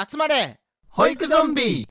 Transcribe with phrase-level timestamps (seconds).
[0.00, 0.54] 集まれ
[0.90, 1.88] 保育ゾンビ。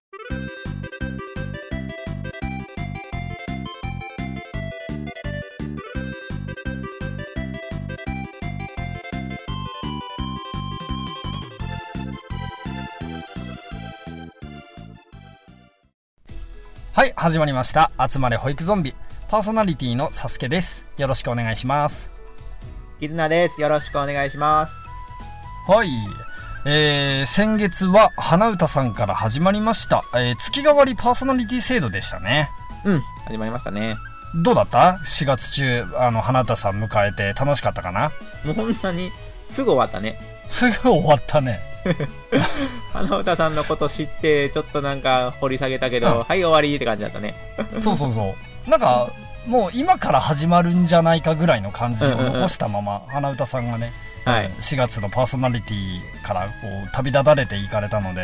[16.94, 17.92] はい始まりました。
[18.10, 18.94] 集まれ保育ゾンビ。
[19.28, 20.86] パーソナリティのサスケです。
[20.96, 22.10] よろしくお願いします。
[23.02, 23.60] 絆です。
[23.60, 24.74] よろしくお願いします。
[25.68, 25.90] はい
[26.70, 32.50] えー、先月は花歌さんから始まりました、えー月替わりパーソナリティ制度でしたね
[32.84, 33.96] うん、始まりましたね。
[34.36, 38.12] どうだった ?4 月中あの花歌さん迎えて楽しかったかな？
[38.44, 39.14] もうほんまに
[39.50, 40.20] すぐ終わったね。
[40.50, 41.62] すぐ終わったね
[42.92, 47.34] 花歌さんのこと知って、ちょっとなんか掘り下げたけど、うんはい、終わりって感じだったね。
[47.82, 48.36] そうそうそ
[48.68, 49.10] うなんか
[49.46, 53.94] もう今から始まるんじゃないかぐらいの感じを残したまま花歌さんがね、
[54.28, 54.50] はい。
[54.60, 58.22] 4月のパーソナリティからこう旅立たれていかれたので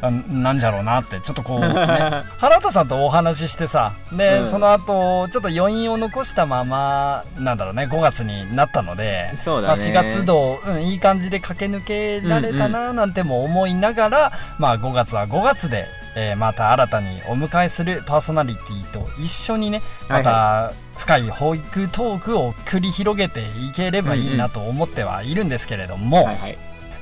[0.00, 1.66] はあなんじゃろうなってちょっとこうね
[2.38, 9.36] 原田さんとお話ししてさで、うんその後ちょっと余韻を残したままなんだろうね5月になったのでい。
[9.38, 9.90] そうまあ、だね。
[9.90, 26.28] 4月度、うん、いい感じで駆け抜けられたななんても思いながら、まあ、5月は5月で、えーまた新たにお迎えするパーソナリティと一緒にねまはいた深い保育トークを繰り広げていければいいなと思ってはいるんですけれども。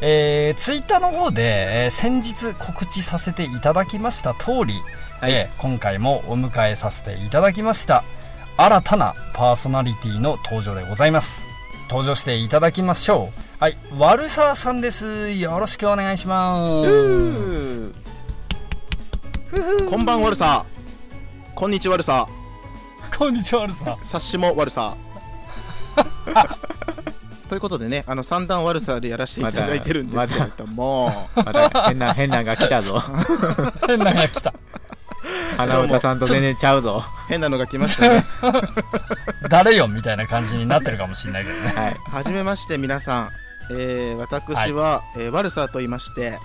[0.00, 4.74] えー、ツイッターの方で、えー先日告知させていただきました通り、
[5.20, 5.32] はい。
[5.32, 8.04] えー今回もお迎えさせていただきました
[8.56, 11.48] 新たなパーソナリティの登場でございます。
[11.90, 13.60] 登場していただきましょう。
[13.60, 15.30] はいワルサーさんです。
[15.32, 16.84] よろしくお願いしま
[17.50, 17.90] す。
[19.88, 20.64] こんばん悪さ
[21.54, 22.28] こんにち悪さ
[23.18, 23.84] こんにちはワルサ。
[23.84, 24.96] ー察しも悪さ
[27.48, 33.02] ということでねあの三段悪さでやらせていただいてるんですけれども、また変な、変なのが来たぞ。
[33.86, 34.54] 変なのが来た。
[35.56, 37.04] 花歌さんと全然ちゃうぞ。
[37.28, 38.24] 変なのが来ましたね。
[39.48, 41.72] 誰よみたいな感じになってるかもしれないけどね。
[41.74, 41.96] はい。
[42.16, 43.30] はじめまして皆さん、
[43.72, 46.38] えー私は、えー悪さと言いまして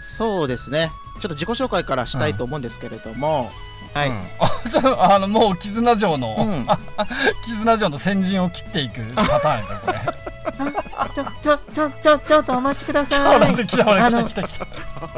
[0.00, 0.90] そうですね。
[1.20, 3.50] ちょっと自己紹介からしたいと思うんですけれども、
[3.94, 4.08] はい。
[4.08, 6.66] うんあ そうあのもう絆城の、うん
[7.46, 10.28] 絆城の先陣を切っていくパターンかこれ
[11.14, 13.54] ちょ、ちょ、ちょ、ちょ、ちょっとお待ちください。
[13.54, 14.66] 来た来た来あのた来た来た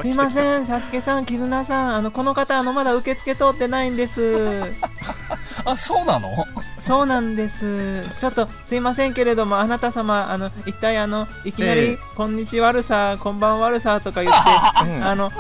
[0.03, 4.73] すいません、サスケさん、絆さん、あの、この方、あの、まだ受付通ってないんです。
[5.65, 6.47] あそうなの？
[6.79, 8.05] そうなんです。
[8.19, 14.51] ちょっと、すいませんけれども、あなた様、あの、一体、あの、いきなり、ええこんにち悪さ、こんばん悪さとか言って、
[14.85, 15.33] うんあの、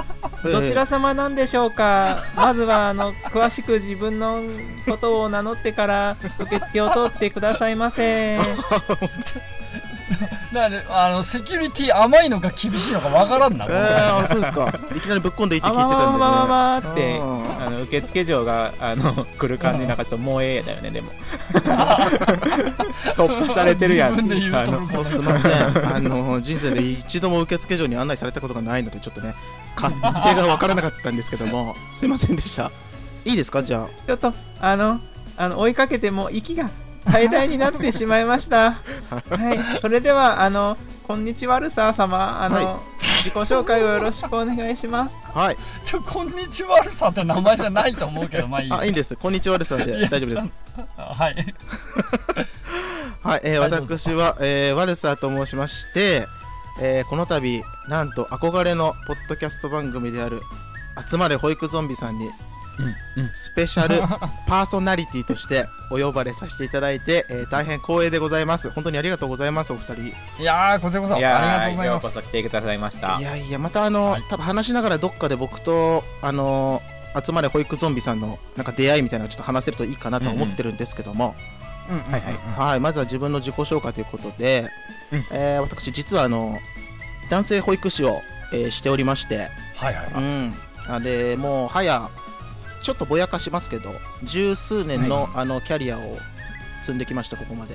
[0.43, 2.19] どちら様なんでしょうか？
[2.37, 4.43] まずは、あの、詳しく自分の
[4.87, 8.39] ことを名乗ってから、受付を通ってくださいませ。
[10.53, 14.69] なにあのセキュリティ甘いのか厳しいのかわからんな、えー、あそうですか。
[14.95, 17.63] いきなりぶっこんでいいって聞いてたんで、ね、あわわわわわってうん。
[17.63, 21.13] あの受付嬢があの来る感じなんかちょっともうええだよねでも。
[23.15, 24.17] 突破されてるやん。
[24.17, 24.73] 自分で言うと
[25.05, 25.53] すいません。
[25.95, 29.33] あの人生で一度も受付所に案内されたことがないのでちょっとね
[29.89, 32.71] 勝手が分からなかったんですけどもすいませんでした。
[33.25, 33.63] いいですか？
[33.63, 35.01] じゃちょっとあの
[35.37, 36.71] あの追いかけても息が
[37.05, 38.73] 怠惰になってしまいました。
[39.31, 40.77] はい、それではあの
[41.07, 42.43] こんにちはルサー様。
[42.43, 43.01] あの、はい。
[43.01, 45.15] 自己紹介をよろしくお願いします。
[45.35, 45.57] あはい。
[45.85, 49.15] ちょこんにちはるさって名前じゃないと思うけどまあいいあいいんです。
[49.17, 50.51] こんにちはですのいやで大丈夫です。
[50.97, 51.55] はい。
[53.23, 56.27] はい、えー私は、えー、ワルサーと申しまして、
[56.81, 60.43] えーこの度なんと憧れのポッドキャスト番組である
[61.07, 62.31] 「集まれ保育ゾンビ」さんに
[63.33, 64.01] スペシャル
[64.47, 68.71] パーソナリティとしてお呼ばれさせていただいて、えー大変光栄でございます。
[68.71, 69.95] 本当にありがとうございますお二人。
[70.03, 71.31] いやーこちらこそありが
[71.67, 73.19] とうございようこますそ来てくださいました。
[73.19, 74.23] いやいやまたあの、はい。
[74.31, 76.81] 多分話しながらどっかで僕とあの
[77.23, 81.60] 集まれ保育ゾンビさんのなんか出会いみたいなのをちょっと話せるといいかなと思ってるんですけども、うんうんうん
[81.99, 82.35] はいはい。
[82.71, 84.71] はい、まずは自分の自己紹介ということで、
[85.13, 85.25] うん。
[85.33, 86.59] えー私実はあの
[87.31, 90.13] 男性保育士を、えーしておりまして、はいはい。
[90.15, 90.55] うん、
[90.89, 92.11] あでもう早
[92.83, 93.93] ちょっとぼやかしますけど
[94.23, 96.19] 十数年の,、あのキャリアを
[96.81, 97.75] 積んできましたここまで、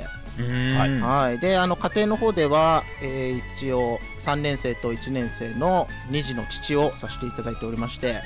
[0.78, 1.00] はい。
[1.00, 8.22] はい、であの家庭の方では、えー一応3年生と1年生の2児の父をさせていただいておりまして。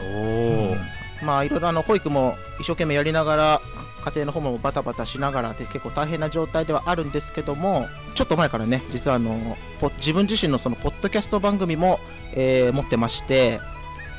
[0.00, 0.76] おお
[1.22, 3.60] まあいろいろあの保育も一生懸命やりながら
[4.04, 11.98] 家庭の方もバタバタしながらで結構大変な状態ではあるんですけどもちょっと前からね実はあのポ自分自身のそのポッドキャスト番組も、
[12.32, 13.60] えー持ってまして、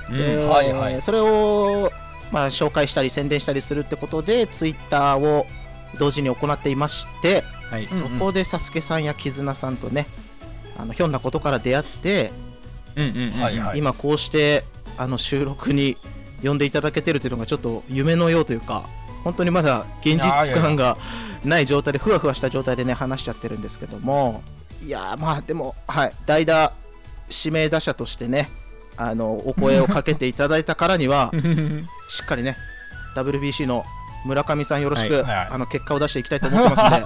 [0.10, 1.02] ではいはい。
[1.02, 1.92] それを、
[2.32, 5.46] まあ、紹介したり宣伝したりするってことでツイッターを
[6.00, 7.82] 同時に行っていまして、はい。
[7.82, 10.08] うんそこでサスケさんや絆さんとね
[10.78, 12.32] あのひょんなことから出会って
[12.96, 13.32] うんうんうん。
[13.32, 13.80] はいはい。
[13.80, 14.64] 今こうして
[14.98, 15.98] あの収録に
[16.44, 18.88] 呼んでいただけてるというのがちょっと夢のようというか
[19.25, 20.98] 本当にまだ現実感が
[21.44, 24.42] ない状態でふわふわした状態でね話しちゃってるんですけども。
[24.83, 26.72] いやーまあでもはい代打
[27.30, 28.50] 指名打者としてね
[28.98, 31.31] あのお声をかけていただいたからには
[32.07, 32.56] しっかりね
[33.16, 33.83] WBC の
[34.25, 35.48] 村上さんよろしく、はいはい。
[35.51, 37.06] あの結果を出していきたいと思ってますので。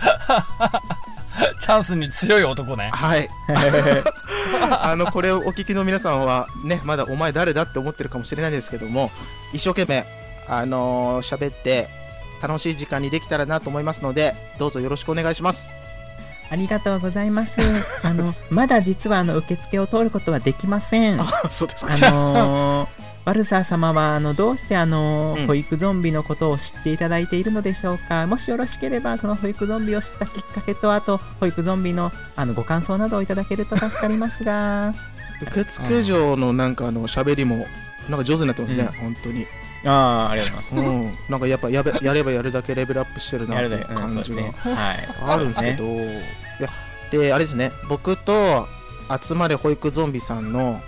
[1.60, 2.90] チャンスに強い男ね。
[2.92, 3.28] はい。
[4.70, 9.10] あのこれをお聞きの皆さんはねまだお前誰だって思ってるかもしれないですけども
[9.52, 10.04] 一生懸命
[10.50, 11.88] あのー喋って
[12.42, 15.70] 楽しい時間にできたらなと思いますのでどうぞよろしくお願いします。
[16.50, 17.60] ありがとうございます。
[18.02, 21.20] あの、まだ実はあの受付を通ることはできません。
[21.20, 22.10] ああそうですか。
[22.10, 22.88] のー、
[23.24, 25.46] ワルサー様はあのどうしてあの、うん。
[25.46, 28.26] 保育ゾンビのことを知っていただいているのでしょうか？
[28.26, 34.92] もしよろしければその保育ゾンビを知ったきっかけとあと保育ゾンビのあのご感想などをいただけると助かりますが。
[35.40, 37.66] 受付嬢のなんかあの喋りも
[38.08, 39.00] なんか上手になってますね、うん。
[39.00, 39.46] 本当に、
[39.84, 44.52] ああありがとうございまうん、なんかやっぱやべやればやるだけレベルアップしてるすなって感じが
[45.22, 45.96] あるんですけど、い
[46.60, 46.68] や
[47.10, 47.72] であれですね。
[47.88, 48.68] 僕と
[49.22, 50.80] 集まれ保育ゾンビさんの、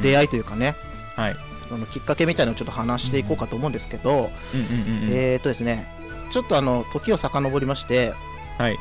[0.00, 0.76] 出会いというかね。
[1.16, 1.36] はい。
[1.66, 5.12] そのきっかけみたいなのをちょっと話していこうかと思うんですけど、うんうんうんうん。
[5.12, 5.86] えーとですね。
[6.30, 8.14] ちょっとあの時を遡りまして。
[8.56, 8.78] はい。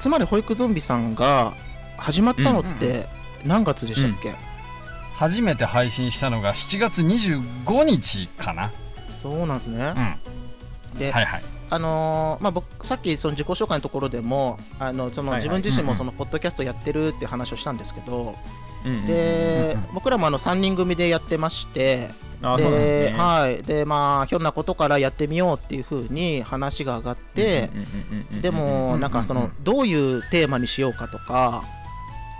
[0.00, 1.54] 集まれ保育ゾンビさんが
[1.96, 3.06] 始まったのって
[3.44, 4.34] 何月でしたっけ、
[5.14, 8.72] 初めて配信したのが7月25日かな。
[9.10, 9.94] そうなんですね。
[10.94, 11.42] うん、で、はいはい。
[11.70, 18.36] あのーまあ、僕さっきその自己紹介のところでもあのその自分自身もそのポッドキャストやってるって話をしたんですけど、
[19.06, 22.10] で、僕らもあの3人組でやってまして
[22.42, 23.62] で,、はい。
[23.62, 27.70] でまあひょんなことからやってみようっていうふうに話が上がって、
[28.42, 31.64] でもなんかそのどういうテーマにしようかとか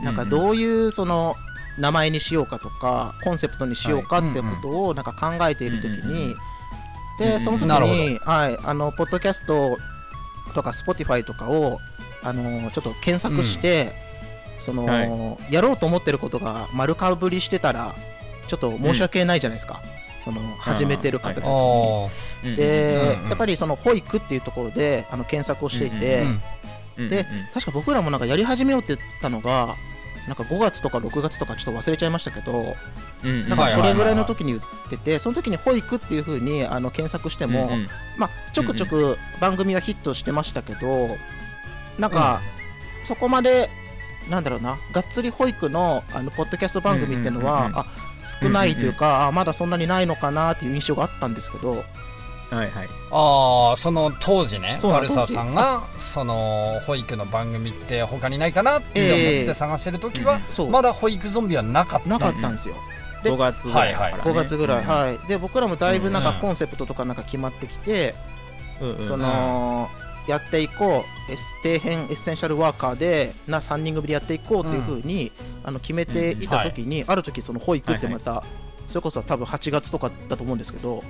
[0.02, 1.36] なんかどういうその
[1.78, 6.34] 名前にしようかとかコンセプトにしようかっていうことをなんか考えている時に
[7.19, 9.78] でその時にはいあのポッドキャスト
[10.54, 11.78] とか Spotify とかを
[12.22, 13.92] あのちょっと検索して
[14.58, 17.94] そのはやろうと思ってることが丸かぶりしてたら
[18.46, 19.80] ちょっと申し訳ないじゃないですか。
[20.24, 21.44] その始めてる方たち
[22.46, 22.54] に。
[22.54, 29.76] でやっぱりその保育っていうところであの検索をしていて、うんうんでうん確か僕らもなんかやり始めようって言ったのが
[30.26, 32.76] なんか5月とか6月とかちょっと忘れちゃいましたけど
[33.24, 33.48] うんうん。
[33.48, 37.88] なんかそれぐらいの時に言っててその時に保育っていう風にあの検索しても、うんうん。
[38.16, 41.16] まあちょくちょく番組はヒットしてましたけど
[41.98, 42.40] なんか
[43.04, 43.69] そこまで
[44.30, 47.78] なんだろうながっつり保育のあのポッドキャスト番組っていうのは、うんうんうんうん。
[47.78, 47.86] あ
[48.24, 51.84] 少ないというか、あまだそんなにないのかなっていう印象があったんですけど
[52.56, 52.88] はいはい。
[53.10, 59.00] ああその当時ねバルサーさんがその保育の番組って他にないかなって
[59.37, 62.08] 思って探してる時は、そう、まだ保育ゾンビはなかった。
[62.08, 62.76] なかったんですよ。
[63.25, 63.94] で5月ぐらい。
[63.94, 65.28] からね5月ぐらい、はい。
[65.28, 66.40] で僕らもだいぶなんかうん。
[66.40, 68.14] コンセプトとかなんか決まってきて、
[68.81, 69.88] うんうんその
[70.28, 75.32] やっていこう底辺エッセンシャルワーカーでな3人組でやっていこうっていうふうに、
[75.64, 78.44] あの決めていた時に、ある時その保育ってまた、
[78.87, 81.02] それこそ多分8月とかだと思うんですけど、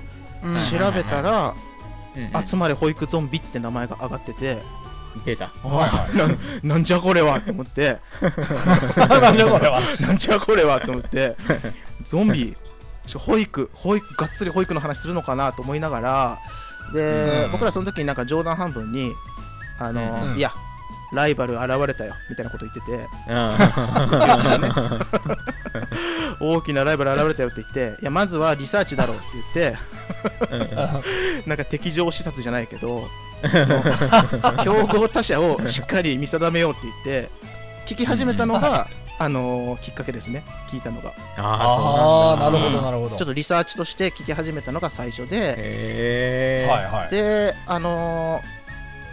[0.43, 1.55] うん調べたら
[2.15, 4.61] うんうん「集まれ保育ゾンビ」って名前が上がってて、
[5.25, 7.99] 出たあなんなんじゃこれはって思って。
[8.97, 9.79] なんでこれは。
[10.01, 11.35] なんじゃこれはって思って。
[12.03, 12.55] ゾンビ
[13.17, 16.39] 保育保育がっつり保育の話するのかなと思いながら。
[16.93, 17.51] で、うん。
[17.51, 19.13] 僕らその時になんか冗談半分に
[19.79, 20.37] あの、うん。
[20.37, 20.51] いや
[21.13, 22.91] ライバル現れたよみたいなこと言ってて。
[26.39, 29.73] う 大きなライバル現れたよって言っていやまずはリサーチだろうって言っ
[31.43, 33.07] てなんか敵情視察じゃないけど
[34.63, 37.29] 競合他社をしっかり見定めようって言って
[37.85, 38.87] 聞き始めたのが、
[39.19, 40.43] あのきっかけですね。
[40.69, 41.11] 聞いたのが。
[41.37, 43.17] ああなるほどるなるほど。
[43.17, 47.09] ちょっとリサーチとして聞き始めたのが最初で、へえはいはい。
[47.09, 48.41] であの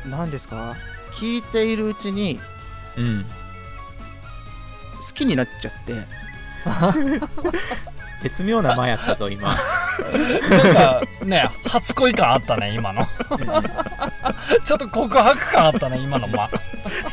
[0.07, 0.77] ー、何ですか？
[1.13, 2.41] 聞いているうちに
[2.97, 3.25] うん。
[5.01, 5.95] 好きになっちゃって。
[8.21, 9.49] 絶妙な間やったぞ今。
[9.49, 13.07] なんかね初恋感あったね今の。
[14.65, 16.51] ちょっと告白感あったね今の間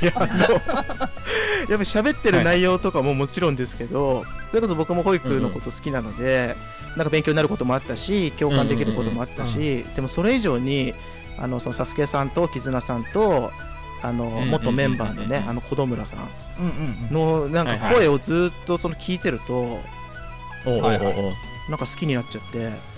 [0.01, 6.55] いやあのやっぱ喋ってる内容とかももちろんですけど、それこそ僕も保育のこと好きなので、
[6.95, 10.93] なんか勉強になることもあったし共感できることもあったし、でもそれ以上に
[11.37, 13.51] あのそのサスケさんと絆さんと
[14.01, 16.29] あのん元メンバーのねあの子供村さん。
[17.11, 19.79] のなんか声をずっとその聞いてると
[21.69, 22.97] なんか好きになっちゃって。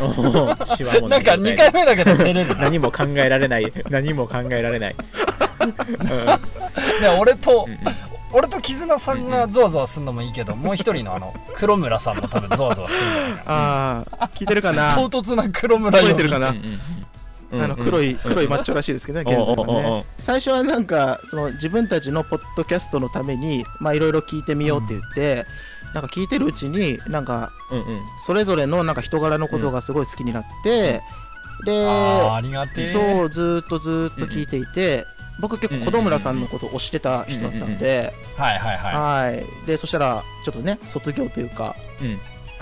[0.00, 0.56] おう。
[0.64, 2.62] シワもなんか2回目だけど照れるな。
[2.70, 3.72] 何も考えられない。
[3.88, 4.96] 何も考えられない。
[7.00, 7.78] ね俺とうんうん。
[8.36, 13.42] 俺と絆さんがゾワゾワするのもいいけどもう一人のあの黒村さんも多分ゾワゾワしてるんじゃないか。
[13.46, 14.88] ああ聞いてるかな？
[14.88, 16.04] な 唐突な黒村よ。
[16.08, 16.78] 覚えてるかな、うん
[17.62, 20.06] あの黒い黒いマッチョらしいですけどね、 現在はね。
[20.18, 25.46] 最初はなんかその自分たちのポッドキャストのためにまあいろいろ聞いてみようって言って、
[25.94, 27.52] なんか聞いてるうちになんか
[28.18, 31.02] それぞれのなんか人柄のことがすごい好きになって、
[31.64, 35.06] で、そうずーっとずーっと聞いていて、
[35.40, 39.44] 僕結構小戸村さんのことを推してた人だったんで、はいはいははい。
[39.66, 41.76] でそしたらちょっとね卒業というか。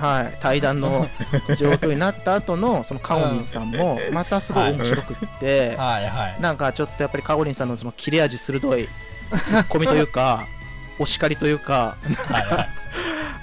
[0.02, 1.08] うんはい、対談の
[1.56, 6.06] 状況になった後のそのカオリンさんもまたすごい面白くってい、はい。
[6.06, 6.40] はい。
[6.40, 8.88] なんかちょっとやっぱりカオリンさんのその切れ味鋭い
[9.44, 10.46] ツッコミというか
[10.98, 11.96] お叱りというか
[12.28, 12.54] はい。
[12.54, 12.68] はい。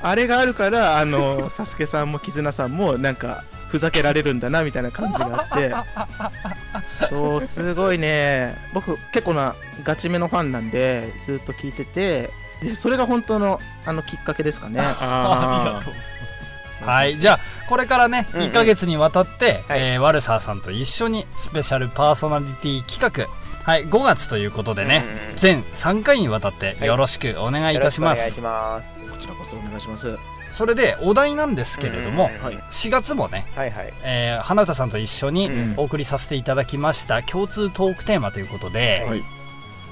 [0.02, 8.56] あれがあるからあのサスケさんも絆さんもなんかふざけられるんだなみたいな感じがあってそうすごいね。
[8.74, 14.80] 僕結構なガチめのファンなんでずっと聞いててでそれが本当のあのきっかけですかね。
[14.82, 16.39] ありがあとうございます
[16.82, 17.16] はい。
[17.18, 18.48] じゃあこれからねうんうん。
[18.50, 19.80] 1ヶ月にわたって、はい。
[19.82, 23.28] えーワルサーさんと一緒にスペシャルパーソナリティ企画
[23.64, 29.12] はい5月ということでね、うんうんうん全3回にわたってよろしくお願いいたします、よろくお願いします。
[29.12, 30.18] こちらこそお願いします。
[30.52, 33.94] それでお題なんですけれども、うんうんはい4月もね、はいはい。
[34.04, 35.74] えー花歌さんと一緒にうん。
[35.78, 39.22] お送りさせていただきました共通トークテーマということで、はい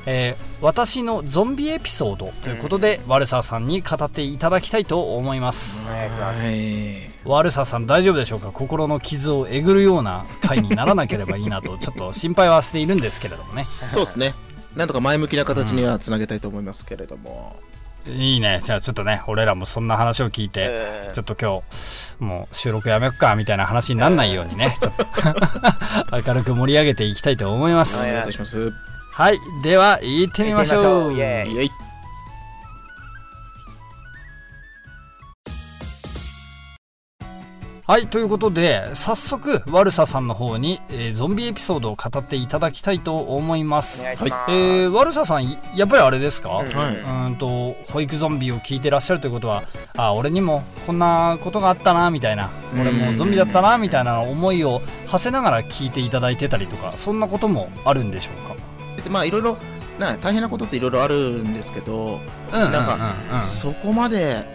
[0.10, 5.88] えー私のゾンビエピソードということで、ワルサーさんに語っていただきたいと思います。
[5.92, 6.44] お、願いします。
[6.44, 7.12] はい。
[7.26, 8.52] ワルサーさん大丈夫でしょうか？
[8.52, 13.64] 心の傷をえぐるような回にならなければいいなと ちょっと心配はしているんですけれどもね。
[13.64, 14.34] そうですね。
[14.76, 17.56] なんとか前向きな形にはつなげたいと思いますけれども。
[18.08, 18.62] いいね。
[18.64, 25.06] じゃあちょっとね俺らもそんな話を聞いて、うんちょっと今日もう収録やめよっかみたいな話にならないようにねちょっと。
[26.30, 27.98] 明るく盛り上げていきたいと思います。
[27.98, 28.74] おはい願いいたします。
[29.18, 31.14] はいでは行ってみましょう。
[31.14, 31.72] イエーイ。
[37.88, 44.52] はいということで早速ワルサさんの方に、えーゾンビエピソードを語っていただきたいと思いまおす願いします。
[44.52, 49.64] えーワルサさんいやっぱりあれですか、うんんと保育ゾンビを聞いてらっしゃるということは
[49.96, 52.52] あ俺にもこんなことがあったなみたいな。
[52.80, 58.76] 俺もゾンビだったなみたいな思いを馳せながら聞いていただいてたりとかそんなこともあるんでしょうか？
[59.01, 59.58] でまあいろいろ
[60.00, 62.20] な大変なことっていろいろあるんですけど、
[62.51, 64.46] うんうんうんなんかうんそこまで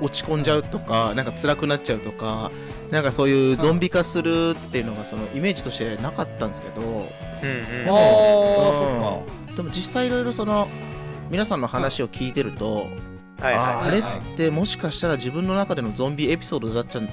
[0.00, 2.50] 落ち込んじゃうとかなんか辛くなっちゃうとか
[2.90, 7.84] なんかそういうゾンビ化するっていうのがそのイメージとしてなかったんですけどうんうん。
[7.84, 10.68] でもそでも実際いろいろその
[11.30, 12.88] 皆さんの話を聞いてると、
[13.40, 17.12] はいはあーあれはいってもしかしたら自分の中でのゾンビエピソードだったんだ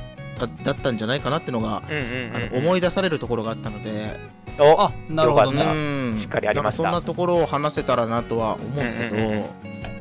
[0.63, 1.93] だったんじゃないかなっていうのが、い。
[1.93, 2.51] うんうんあうん。
[2.53, 4.19] の思い出されるところがあったので、
[4.59, 5.63] おあなるほどね。
[5.63, 6.15] うん。
[6.15, 6.83] しっかりありました。
[6.83, 9.45] そんなところを話せたらなとは思うんですけど、うんうんうん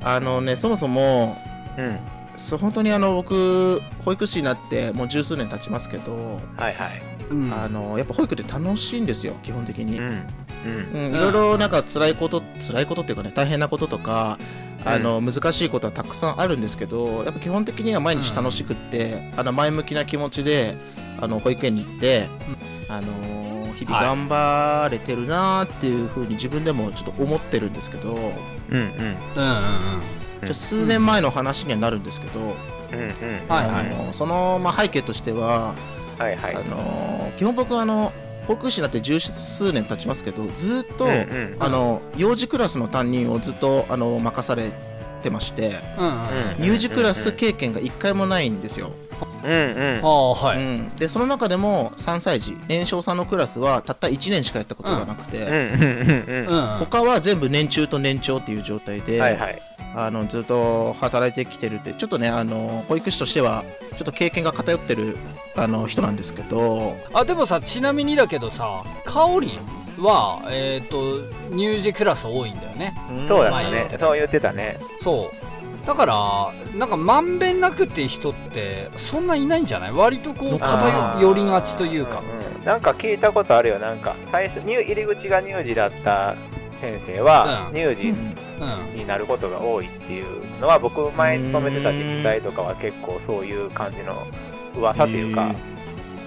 [0.02, 1.37] あのねそもそも
[1.76, 1.99] うん。
[2.37, 7.02] そう本当にあの僕保育士になってもう十数年経ちますけど、はいはい。
[7.28, 7.52] うん。
[7.52, 10.07] あのやっぱ保育って楽しいんですよ基本的に、うん。
[10.07, 11.07] うん。
[11.07, 11.14] うん。
[11.14, 14.38] いろいろなんか辛いこと辛いことっていうかね大変なこととか
[14.85, 20.76] あの、難しいことはたくさんあるんですけどやっぱ基本的には毎日楽しくって、あの前向きな気持ちで
[21.21, 22.28] あの保育園に行って、
[22.88, 23.50] あの
[23.80, 28.30] 日々はい頑張れてるなーっていうふうに自分でもちょっと思ってるんですけど、うんうん。
[28.70, 30.02] うんうん
[30.54, 32.54] 数年前の話にはなるんですけど、うんうん。
[33.50, 35.75] あのその、まあ、背景としては、
[36.18, 36.56] はいはい。
[36.56, 38.10] あの基本僕はあの
[38.46, 46.12] 保育士になって十数年経ちますけどずっと、うんうんあの幼児クラスの担任をずっとあの任されてましてうんうん。
[46.12, 48.93] うん乳児クラス経験が1回もないんですよ、
[49.45, 50.00] うんうん。
[50.03, 50.07] あ。
[50.07, 55.39] あはい、うん、でその中でも3歳児年少さんのクラスはたった1年しかやったことがなくて。
[55.41, 59.62] うん他は全部年中と年長っていう状態で、はいはい。
[59.95, 63.65] あのずっと働いてきてるってちょっとねあの保育士としては
[63.97, 65.17] ちょっと経験が偏ってる
[65.57, 66.97] あの人なんですけど。
[67.12, 72.95] あでもさちなみにだけどさかおりんはえっ、と乳児クラス多いんだよね。
[73.25, 73.90] そうだった前言って。
[73.90, 74.78] たねそう言ってたね。
[74.99, 75.87] そう。
[75.87, 79.92] だからなんかまんべんなくっていう人ってそんないないんじゃない？
[79.92, 82.21] 割とこう偏りがちというか。
[82.21, 82.64] んん。
[82.64, 83.78] なんか聞いたことあるよ。
[83.78, 86.35] なんか最初入入り口が乳児だった
[86.76, 87.75] 先生はうん。
[87.75, 88.35] 乳児うん
[88.95, 94.26] になることが多いっていうのは僕前に勤めてた自治体とかは結構そういう感じの
[94.76, 95.54] 噂っていうか、な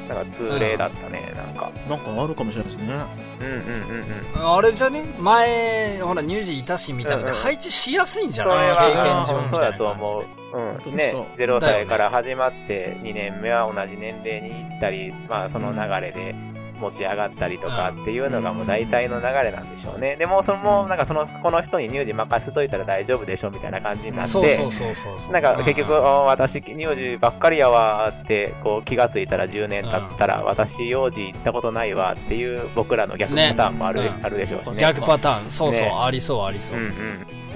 [0.05, 1.71] んか通例だったね、なんか。
[1.89, 2.93] なんかあるかもしれないですね。
[3.39, 4.55] うんうんうんうん。
[4.55, 5.03] あれじゃね？
[5.17, 7.43] 前ほら乳児いたしみたいなのでうんうん。
[7.43, 8.55] 配置しやすいんじゃない？
[8.55, 10.23] 経験は上そうだと思う。
[10.55, 11.57] うん、ね本当にそう。
[11.57, 16.35] 0歳から始まって2年目は同じ年齢に行ったり、まあその流れで
[16.79, 20.15] 持ち上がったりとかっていうのがもう大体の流れなんでしょうね。
[20.15, 25.31] でも、そのもうなんかその、この人に乳児任せといたら大丈夫でしょみたいな感じになって、そうそうそうそうそう。
[25.31, 34.07] なんか結局、うんあ私、乳児ばっかりやわーって、こう気がついたら10年経ったら、私、幼児行ったことないわっていう僕らの逆パターンもある,、ね。
[34.17, 34.77] うんあるでしょうしね。
[34.77, 35.51] 逆パターン。
[35.51, 35.91] そうそう、ね。
[35.93, 36.77] ありそうありそう。
[36.77, 36.91] う、んうん。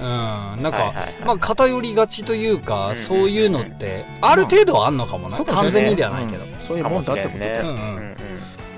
[0.00, 0.62] ん。
[0.62, 1.14] なんか、はいはいはい。
[1.24, 6.56] まあ偏りがちというか、うんそういうのってある程度はあんのかもな、完全にではないけど、うん。
[6.60, 7.60] そういうもんだってことね。
[7.62, 7.74] うんうん。
[7.74, 8.16] うんうん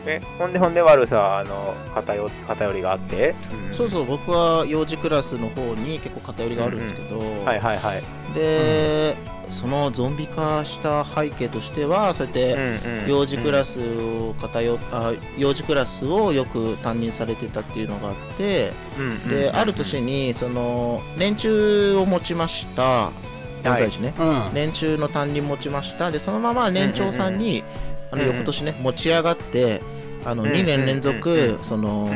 [0.07, 3.35] え、ほんでほんで悪さ、あの、偏偏りがあって、
[3.69, 3.75] うん。
[3.75, 8.35] そうそう僕は幼児クラスの方に結構偏りがあるんですけど、はいはいはい。
[8.35, 9.17] で、
[9.51, 12.57] そのゾンビ化した背景としてはそうやって
[13.09, 13.71] 幼児クラス。
[13.71, 18.73] スを偏あ幼児クラスをよく担任されてたっていうのがあって。
[19.29, 23.11] である年にその年中を持ちました。
[23.63, 24.51] 4歳児ね、うん。
[24.55, 26.11] 年中の担任持ちました。
[26.11, 29.81] でそのまま年長さんに、あのうんうん翌年ね持ち上がって
[30.25, 31.65] あのうんうん2年連うん続うん。
[31.65, 32.11] その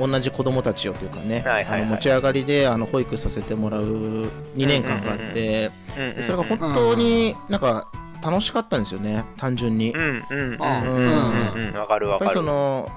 [0.00, 7.88] 同じ子供たちをというかね、あの持ち上がりであの保育させてもらう2年間があって、でそれが本当になんか
[8.24, 9.92] 楽しかったんですよね単純に。
[9.92, 10.56] うんうんうんうん。
[10.56, 12.56] うんうんわかるやっぱりそわかる。
[12.56, 12.90] の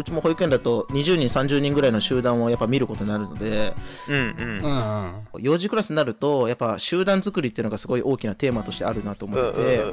[0.00, 3.74] うちも保育園だと20人30人ぐらいの集団をやっぱ見ることになるので
[4.08, 4.64] うんうん。
[4.64, 5.42] うんうん。
[5.42, 9.84] 幼児クラスになるとやっぱ集団作りっていうのがすごい大きなテーマとしてあるなと思ってて、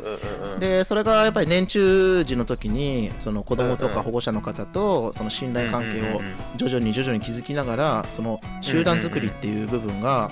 [0.59, 6.21] でそれがやっぱり年中時の時にその子供とか保護者の方とその信頼関係を
[6.55, 10.31] 徐々に徐々に築きながらその集団作りっていう部分が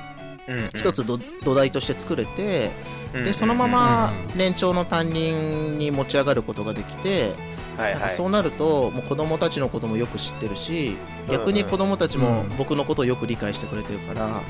[0.76, 2.70] 一つ土土台として作れて
[3.14, 7.32] でそのまま年長の担任に持ち上がることができて
[7.78, 10.98] なんかそうなるともう子供たちのこともよく知ってるし
[11.30, 14.42] 逆に子供たちも僕のことをよく理解してくれてるから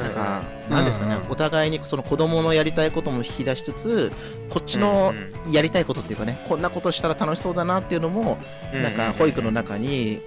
[0.00, 4.12] なんか何ですかねお互いにその子供のやりたいことも引き出しつつ
[4.50, 5.12] こっちの
[5.50, 8.38] やりたいことっていうかねこんなことしたら楽しそうだなっていうのも
[8.72, 10.20] なんか保育の中に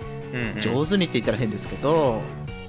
[0.59, 2.21] 上手にって言ったら変ですけど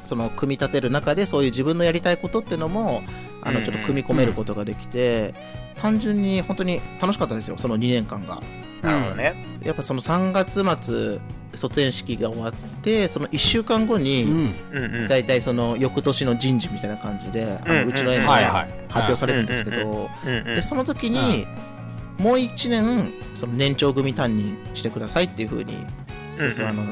[0.05, 3.03] その組み立てる中でそういう自分のやりたいことっていうのも
[3.43, 5.35] あのちょっと組み込めることができて
[5.77, 8.41] 単純に本当に楽しかったですよその2年間が。
[8.83, 9.47] なるほどね。
[9.65, 11.19] やっぱその3月末
[11.55, 14.55] 卒園式が終わってその1週間後に
[15.09, 20.09] だいたいその翌年の人事みたいな感じであのうちの園が発表されるんですけど
[20.55, 21.47] でその時に
[22.19, 25.75] もう1年その年長組担任してくださいっていうふうに
[26.39, 26.83] そうそうあの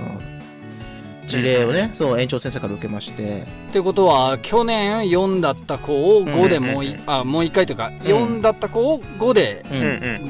[1.31, 3.47] 事例をねそう園長先生から受けまして。
[3.71, 9.65] っていうことは去年4だった子を5でもうい、あもう1回というか4だった子を5で、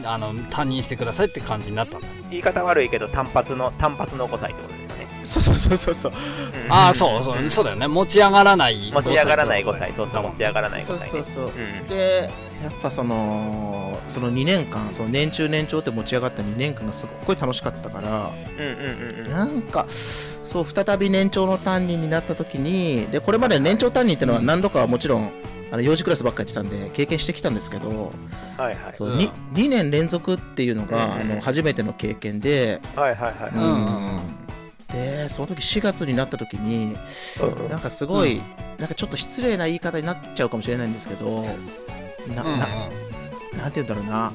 [0.05, 5.09] あの担任してくださいって感じになったんだ言い方悪いけど単発の単発の5歳ってことですよね。
[5.23, 6.13] そうそうそうそうそう。
[6.69, 7.89] ああそうそうそうだよね。
[7.89, 9.93] 持ち上がらない持ち上がらない5歳。
[9.93, 12.31] そうそう持ち上がらない5歳、ね、そうそうそう、で
[12.63, 25.31] やっぱそのその2年間その年中年長って持ち上がった2年間がすっごい楽しかったから、うんうんうん、なんかそう再び年長の担任になった時にでこれまで年長担任っていうのは何度かはもちろん、
[25.73, 28.13] あの幼児クラスばっかりやってたんで経験してきたんですけど、
[28.59, 34.41] はいはい、そう 2, 2年連続っていうのが、あの初めての経験で、はいはいはい、うん
[34.93, 36.97] でその時4月になった時に、
[37.69, 38.41] なんかすごい、
[38.79, 41.47] なんかちょっと失礼な言い方になっちゃうかもしれないんですけど
[42.29, 44.33] な,、ななんて言うんだろうな。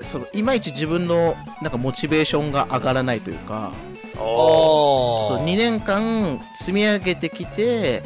[0.00, 3.72] そのいまいち自分のなんかモチベーションが上がらないというか。
[4.16, 8.02] そう2年間積み上げてきて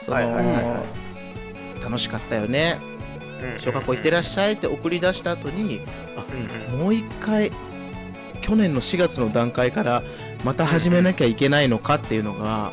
[0.00, 0.82] その、
[1.80, 2.78] 楽しかったよね、
[3.58, 5.82] 小学校行ってらっしゃいって送り出した後に
[6.16, 7.52] あ、うんうん、もう一回
[8.40, 10.02] 去年の4月の段階から
[10.44, 12.72] また始めなきゃいけないのかっていうのが、うん、なんか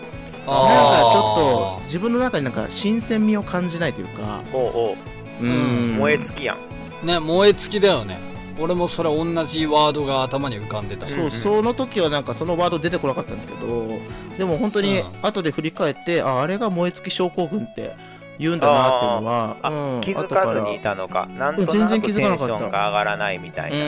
[1.12, 4.42] ちょっと自分の中になんか新鮮味を感じないというか。
[4.54, 4.96] お
[5.42, 6.56] うん、燃え尽きや
[7.04, 7.06] ん。
[7.06, 8.18] ね燃え尽きだよね。
[8.60, 11.08] 俺もそれ同じワードが頭に浮かんでた。
[11.08, 14.00] そう、その時はなんかそのワード出てこなかったんですけど
[14.38, 17.96] でも本当に後で振り返って、ああれが燃え尽き症候群って
[18.38, 19.58] 言うんだなっていうのは、
[19.96, 21.28] うん、気づかずにいたのか。
[21.28, 23.80] なんとなくテンションが上がらないみたいな、う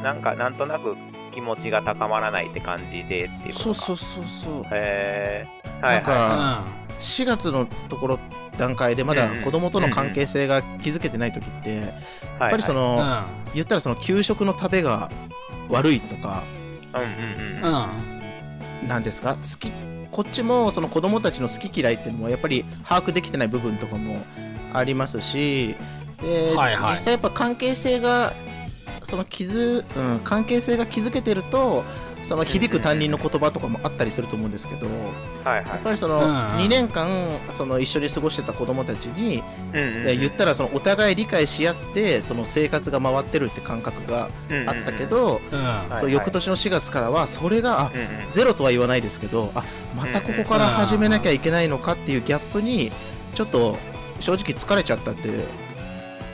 [0.00, 0.94] ん、なんかなんとなく
[1.30, 4.62] 気持ちが高まらないって感じでっていうことそうそうそうそう。
[4.70, 5.46] へえ、
[5.80, 8.18] はい、なんか、うん、4月のところ
[8.62, 11.82] 段階でまだ子供との関係性が築けてない時って、や
[12.46, 15.10] っぱりその、言ったらその給食の食べが
[15.68, 16.44] 悪いとか、
[16.94, 17.90] うんうん。
[18.82, 19.34] うん、なんですか？
[19.34, 19.72] 好き
[20.12, 24.18] こっちもその子供たちの好き嫌いっていうのもやっぱり把握できてない部分とかも
[24.72, 25.74] ありますし
[26.20, 28.34] で、はいはい、実際やっぱ関係性が
[29.04, 31.82] その傷、うん、関係性が築けてると
[32.24, 34.86] その響く担任の言葉とかもあったりすると思うんですけど、
[35.44, 36.34] はいやっはぱりそのうんうん。
[36.58, 37.10] 2年間
[37.50, 39.38] その一緒に過ごしてた子供たちに、い。
[39.38, 40.08] うんうん。
[40.08, 44.28] え言ったらそのお互い理解し合ってその生活が回ってるって感覚が
[44.66, 45.40] あったけ、ど、
[45.98, 48.30] そう翌年の4月からはそれがあうんうん。
[48.30, 49.64] ゼロとは言わないですけどあ
[49.96, 52.92] またここから始めなきゃいけないのかっていうギャップに
[53.34, 53.76] ちょっと
[54.20, 55.44] 正直疲れちゃったっていう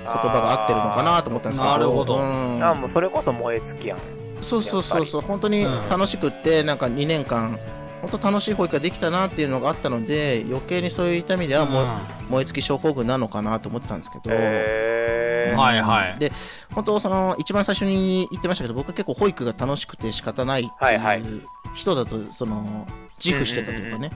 [0.05, 1.73] 言葉が合ってるのかなと思ったんですけど。
[1.73, 2.17] なるほど。
[2.17, 2.63] うん。
[2.65, 3.99] あーもうそれこそ燃え尽きやん。
[4.41, 7.59] そうそうそうそう本当に楽しくってなんか2年間
[8.01, 11.87] 本当楽しい保育ができたなっていうのがあったので余計にそういう痛みではもう
[12.31, 15.59] 燃え尽き症候群なのかなと思ってたんですけど、へー。
[15.59, 16.19] はいはい。
[16.19, 16.33] で
[16.73, 21.21] 本当その一番最初に言ってましたけど僕は結構保育が楽しくて仕方ないってはいはい。
[21.21, 21.43] いう
[21.75, 22.87] 人だとその
[23.23, 24.13] 自負してたというかねん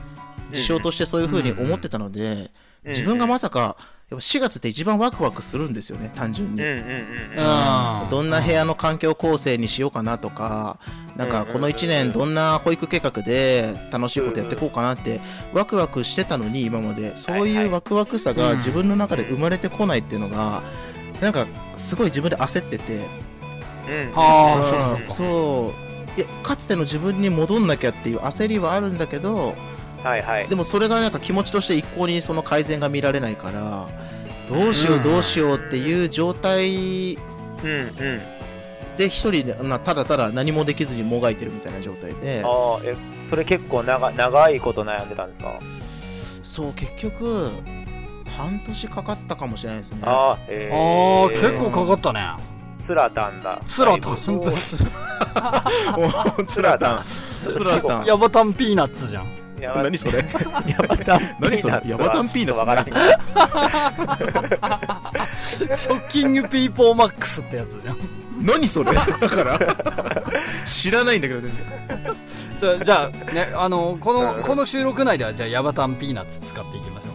[0.53, 2.51] 事象としてそういうふうに思ってたので
[2.85, 3.75] 自分がまさか
[4.13, 6.61] やっぱ4月って一番ワクワクするんですよね単純に。
[6.61, 8.03] うんうんうんうん。
[8.03, 10.77] うんどんな部屋の環境構成にしようかなとか
[11.15, 15.19] なんかこの1年どんな保育計画で楽しいことやっていこうかなって
[15.53, 17.15] ワクワクしてたのに今まで。
[17.15, 20.61] そういうワクワクさが自分の中で生まれてこないっていうのが
[21.21, 21.45] なんか
[21.75, 22.97] すごい自分で焦ってて。
[23.89, 24.11] うん。
[24.11, 25.07] はあうん。
[25.07, 25.83] そう。
[26.19, 29.55] いやかつての自分に戻んなきゃっていう焦りはあるんだけど
[30.03, 30.47] はいはい。
[30.47, 33.87] でもそれがなんか気持ちとして一向にその改善が見られないから
[34.47, 37.17] どうしようどうしようっていう状態うん
[37.63, 38.21] うん。
[38.97, 42.95] で一人でまあただただ何もできずにもがいてるみたいな状態でああ、え、
[43.29, 45.59] それ結構長長いこと悩んでたんですか？
[46.43, 47.49] そう結局
[48.37, 49.99] 半年かかったかもしれないですね。
[50.03, 52.21] ああ、えあー、ー結構かかったね。
[52.79, 53.61] つらたんだ。
[53.65, 54.15] つらたん
[56.45, 57.41] つらたんつ
[57.75, 58.53] らたんヤバタン。
[58.53, 59.23] ピー ナッツじゃん。
[59.23, 60.19] やば何それ？
[60.67, 61.81] ヤバタン何それ？
[61.85, 62.89] ヤバタンピーナッツ。
[65.77, 67.97] ショッキングピーポーマックスってやつじゃん。
[68.41, 68.91] 何それ？
[68.93, 69.59] だから。
[70.65, 71.59] 知らないんだけど全然。
[72.59, 77.11] そうじゃあねあのこのうんこの収録内ではじゃあヤバタンピーナッツ使っていきましょう。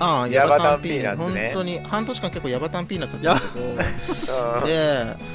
[0.00, 1.52] ああヤバタンピーナッツね。
[1.54, 3.64] 本当に半年間結構ヤバタンピーナッツだったけど。
[3.64, 3.84] うんで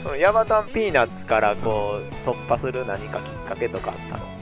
[0.03, 4.38] そのヤバタンピーナッツからこう突破する何かきっかけとかあったの？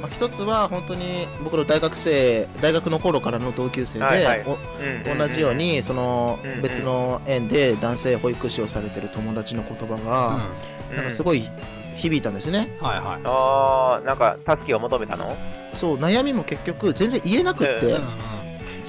[0.00, 4.44] まあ、一つは本当に僕の大学生大学の頃からの同級生で、はいはい。
[4.46, 4.56] お
[5.16, 10.38] 同じようにその別の園で男性保育士をされてる友達の言葉が、
[10.94, 11.42] なんかすいごい
[11.96, 13.20] 響いたんですね、はいはい。
[13.24, 15.36] ああなんか助けを求めたの？
[15.74, 18.02] そう悩みも結局全然言えなくって、うん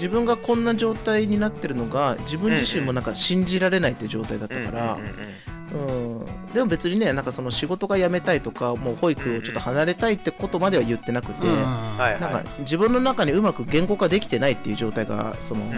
[0.01, 15.77] 自分がこんな状態になってるのが自分自身もなんか信じられないっていう状態だったから、うんうんうんうんでも別にねなんかその仕事が辞めたいとかもう保育をちょっと離れたいってことまでは言ってなくて、はいなんか自分の中にうまく言語化できてないっていう状態がそのうんうん。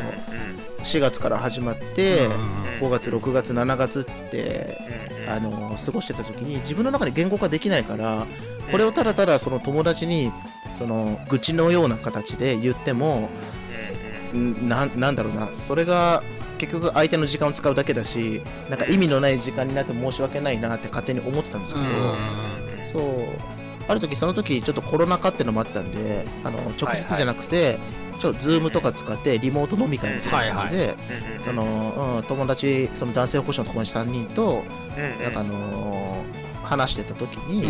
[0.83, 4.79] 4月から始まってうん5月6月7月って
[5.27, 8.25] うんあの過ごしてた時に自分の中で言語化できないから
[8.71, 10.31] これをただただその友達に
[10.73, 13.29] その愚痴のような形で言ってもん
[14.33, 15.49] なんなんだろうな。
[15.53, 16.23] それが
[16.57, 21.85] 結局相手の時間を使うだけだしなんか意味のない時間になって申し訳ないなって勝手に思ってたんですけど、
[22.91, 23.27] そう。
[23.87, 27.79] ある時その時ちょっとコロナ禍ってのもあったんであの直接じゃなくて、
[28.19, 30.95] ちょっとズームとか使ってリモート飲み会みたいな感じで、
[32.27, 34.63] 友達その男性保護士の友達3人と、
[35.21, 37.69] なんかあのー話してた時に、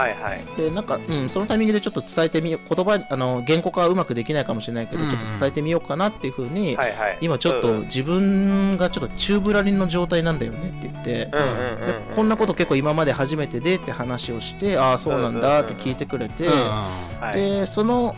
[0.00, 0.44] はいはい。
[0.56, 5.10] でなんか、うん、そのタイミングでちょっと伝えてみよう言葉あの言語化はうまくできないかもしれないけど、うん。
[5.10, 7.18] ちょっと伝えてみようかなっていうふうに、はいはい。
[7.20, 7.82] 今ちょっとうんうん。
[7.84, 17.36] 自分がちょっと宙ぶらりんの状態なんだよねって言って、うんうんでこんなこと結構今まで初めてでって話をしてああそうなんだって聞いてくれて、はい。
[17.36, 18.16] でその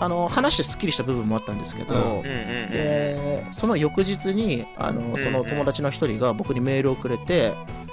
[0.00, 2.16] あの話してすっきりした部分もあったんですけど、うんうんうん。
[2.16, 2.22] うん
[2.70, 7.52] でその翌日にあのその友達の一人が僕にメールをくれて、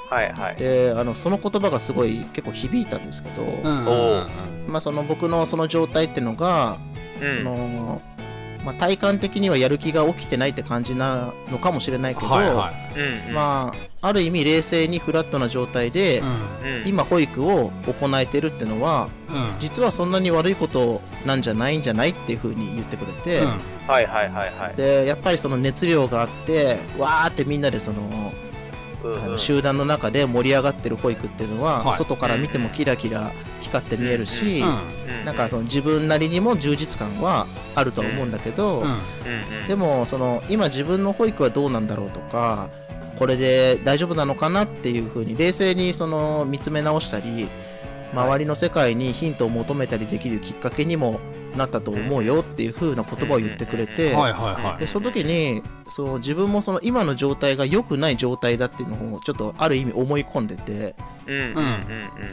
[0.09, 0.55] はいはい。
[0.55, 3.43] であのその言葉がすごい結構響いたんですけど、
[4.67, 6.77] まあ、その僕のその状態っていうのが、
[7.21, 7.33] うん。
[7.33, 8.01] その
[8.65, 13.33] まあ、体感的にはやる気が起きてないって感じなのかもしれないけど、はいはうんうん。
[13.33, 16.87] まあ、ある意味冷静にフラットな状態で、いうん。
[16.87, 19.07] 今保育を行えてるってのは
[19.59, 23.41] 実はそんなに悪いことなんじゃないんじゃないっていう風に言ってくれて、
[23.87, 24.75] はいはいはいはい。
[24.75, 28.48] でやっぱりその熱量があってわーってみんなでそのうんうん
[29.03, 31.97] あの集団の中で盛り上がってる保育っていうのは、はい。
[31.97, 38.83] 外から見てもキラキラ光って見えるし、うんなんかその自分なりにも充実感はあるとは思うんだけど、
[39.67, 42.69] でもその今自分の保育はどうなんだろうとか
[43.17, 47.49] これで大丈夫なのかなっていうふうに冷静にその見つめ直したり
[48.13, 51.19] 周りの世界にヒントを求めたりできるきっかけにも
[51.55, 54.79] なったと思うよっていう風な言葉を言ってくれて、はいはいはい。
[54.79, 60.95] でその時にそう自分もその今の状態が良くない状態だっていうのをちょっとある意味思い込んでて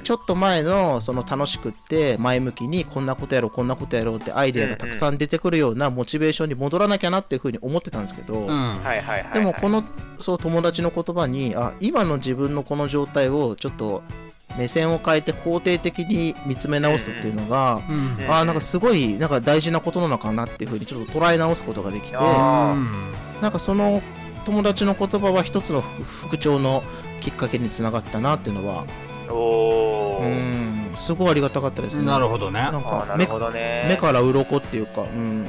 [0.02, 9.84] ちょっと前のその楽しくって前向きにこんなことやろうこんなことやろうってアイデアがたくさん出てくるようなモチベーションに戻らなきゃなっていう風に思ってたんですけど、でもこの
[10.18, 14.02] そう友達の言葉にあ今の自分のこの状態をちょっと
[14.56, 17.96] 目線を変えて肯定的に見つめ直すっていうのが、うん。
[17.96, 22.74] うんあーなんかすごいなんか大事なことなのかなっていうふうにちょっと捉え直すことができてあ
[23.42, 24.02] なんかその
[24.44, 26.82] 友達の言葉は一つの復調の
[27.20, 28.84] きっかけにつながったなっていうのは
[29.28, 30.92] うおー。
[30.92, 32.06] んすごいありがたかったですね。
[32.06, 32.60] なるほどね。
[32.60, 33.86] なんか目なるほどね。
[33.88, 35.46] 目から鱗っていうか、うん、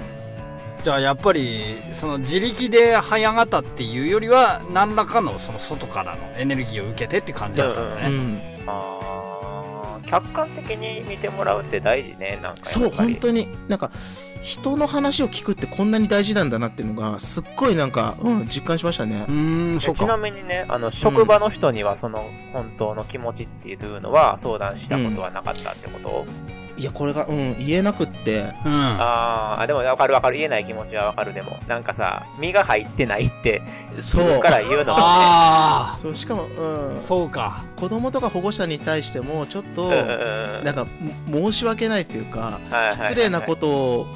[0.84, 13.14] じゃあやっぱりその自力で這い上がったっていうよりは何らかのその外からのエネルギーを受けてって感じだったんだね、うん、あー客観的に見てもらうって大事ねなんかそうやっぱり。
[13.14, 13.50] 本当に。
[13.68, 13.92] なんか
[14.42, 19.26] 人の話を聞くってこんなに大事なんだなっていうのがすっごいなんか、うん、実感しましたね。
[19.28, 19.32] う。
[19.32, 26.26] ーんちなかみにねあの職場の人にはその本当の気持ちっていうのは相談したことはなかったってこと、
[26.78, 28.54] いやこれが、うん、言えなくって。
[28.64, 28.98] うん。
[29.00, 30.38] あーあでも分かる分かる。
[30.38, 31.60] 言えない気持ちは分かるでも。
[31.68, 33.62] なんかさ身が入ってないって
[34.00, 34.40] そう。
[34.40, 35.00] から言うのも。
[35.00, 37.64] ねああそうしかも、うん、そうか。
[37.76, 39.98] 子供とか保護者に対してもちょっとうんうん
[40.60, 40.64] うん。
[40.64, 40.86] なんか
[41.28, 44.08] も申し訳ないっていうかはいはいはい失礼なことを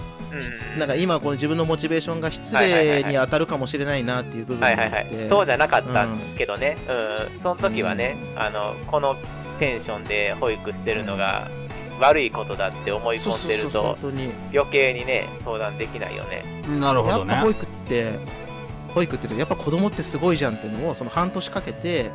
[0.77, 5.25] なんか今この自分のモチベーションが失礼に当たるかもしれないなっていう部分があはいはいってはい。
[5.25, 6.77] そうじゃなかったけどね。
[6.87, 9.17] うん、その時はねあのこの
[9.59, 11.49] テンションで保育してるのが
[12.01, 14.17] 悪いことだって思い込んでるそうそうそうと
[14.53, 16.43] 余計にね相談できないよね。
[16.79, 17.33] なるほどね。
[17.33, 18.13] やっぱ保育って
[18.93, 22.11] 保育ってやっぱ子供ってすごいじゃんっていうのをその半年かけて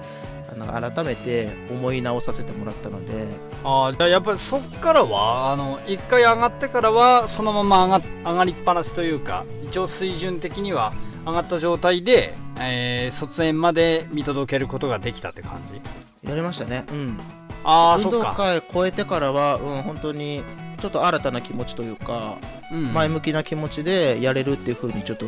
[0.52, 3.26] あの改めて思い直させてもらったので。
[3.64, 10.92] ああじゃあやっぱりそっからはあの一回上がってからはそのまま上が上がりっぱなしというか一応水準的には
[11.24, 15.80] 上がった状態で、えー卒園まで見届けることができたって感じ？
[16.28, 16.84] やりましたね。
[16.90, 17.18] うん
[17.66, 20.44] 運動ああそっか、会超えてからは、うん、本当に
[20.80, 22.38] ちょっと新たな気持ちというか、
[22.72, 22.92] うん。
[22.92, 25.26] 前向きな気持ちでやれるっていう風にちょっと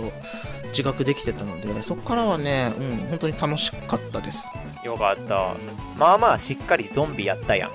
[0.69, 4.51] 自覚できてたのでそこからはね、うん、本当に楽しかったです。
[4.85, 5.55] よかった。
[5.97, 7.71] まあまあしっかりゾンビやったやん。
[7.71, 7.75] う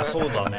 [0.00, 0.58] んそうだね。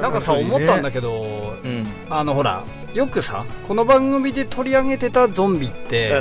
[0.00, 1.86] なんかさ思ったんだけどうん。
[2.08, 6.12] あのほらよくさこの番組で取り上げてたゾンビっうんて、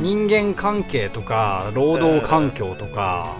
[0.00, 3.34] 人間関係とか労働環境とか、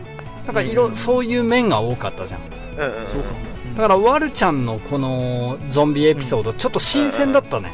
[0.52, 0.96] かいろ、うん。
[0.96, 2.40] そういう面が多かったじゃん。
[2.78, 3.32] うんうんそうか。
[3.76, 7.72] だからワルちゃんのこのゾンビエピソードちょっと新鮮だったね。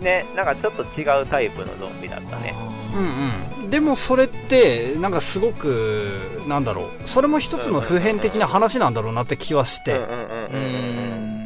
[0.00, 2.54] ねなんかちょっと違うタイプのゾンビだったね。
[2.94, 3.32] うんあ
[3.62, 3.70] うん。
[3.70, 7.08] でもそれってなんかすごくなんだろう。
[7.08, 9.92] それも一つの普遍的な話なんだろうなって気はして。
[9.92, 10.68] うんうんうんーううんう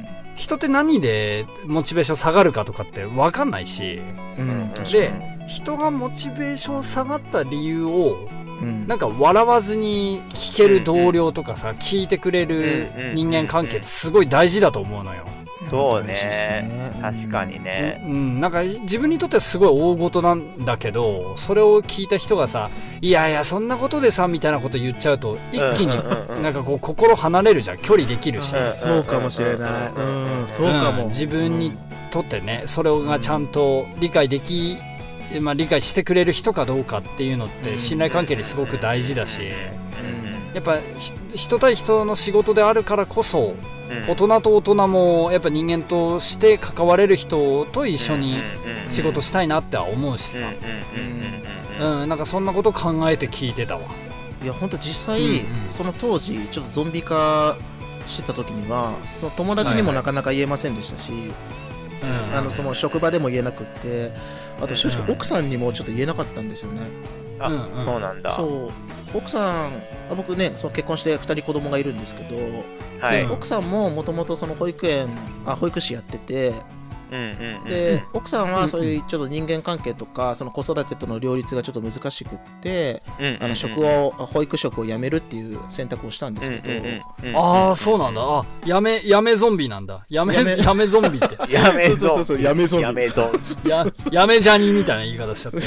[0.00, 0.02] ん。
[0.02, 0.06] ん。
[0.36, 4.00] 人って何でモチベーション下がるかとかって分かんないし。
[4.38, 4.70] うん。
[4.90, 5.12] で
[5.46, 8.28] 人がモチベーション下がった理由を
[8.60, 8.86] うん。
[8.88, 15.24] なんか笑わずに聞ける同僚とかさ聞いてくれる人間関係ってすごい大事だと思うのよ。
[15.56, 16.92] そう大事ですね。
[17.02, 18.02] 確かにね。
[18.06, 22.70] うん、なんか自分にとってはすごい大事なんだけどそれを聞いた人がさ
[23.02, 26.42] 「いやいやそんなことでさ」みたいなこと言っちゃうと一気にうんうんうんうん。
[26.42, 27.78] なんかこう心離れるじゃん。
[27.78, 29.70] 距離できるし、うんそうかもしれない。
[29.96, 30.48] うん。
[30.48, 31.08] そうかも、うん。
[31.08, 31.72] 自分に
[32.10, 34.78] とってねそれがちゃんと理解でき、
[35.40, 39.40] まあ、理解してくれる人かどうかっていうのって信頼関係にすごく大事だし
[40.54, 43.54] やっぱひ人対人の仕事であるからこそ
[44.08, 48.38] 大人と大人もやっぱ人間として関われる人と一緒に
[48.88, 50.44] 仕事したいなっては思うしさ、
[51.80, 53.82] うん、なんかそんなこと考えて聞いてたわ。
[54.42, 55.68] いや本当実際、うんうん。
[55.68, 57.58] その当時ちょっとゾンビ化
[58.06, 62.36] してた時にはその友達にもなかなか言えませんでしたし、うん。
[62.36, 64.12] あのその職場でも言えなくって
[64.60, 66.82] あと正直うん奥さんにもちょっと言えなかったんですよね、
[67.38, 67.84] あうんうん。
[67.84, 68.32] そうなんだ。
[68.32, 69.16] そう。
[69.16, 69.72] 奥さん
[70.10, 72.36] あ僕ねその結婚して2人子供がいるんですけど、
[73.00, 73.24] はい。
[73.24, 75.08] うん奥さんももともとその保育園
[75.46, 76.52] あ保育士やってて
[77.68, 78.52] で、奥さんうん。
[78.52, 83.02] はそういうちょっと人間関係とかその子育てとの両立がちょっと難しくって、
[83.40, 88.20] あの職を保育職を辞めるっていう選択をしたんですけど、ああそうなんだ。
[88.22, 90.04] あやめやめゾンビなんだ。
[90.08, 90.56] やめやめ。
[90.56, 91.36] やめゾンビって。
[91.52, 92.84] やめぞそうそうそうやめゾンビ。
[92.84, 93.30] やめぞ
[93.64, 95.58] ややめジャニみたいな言い方しちゃって。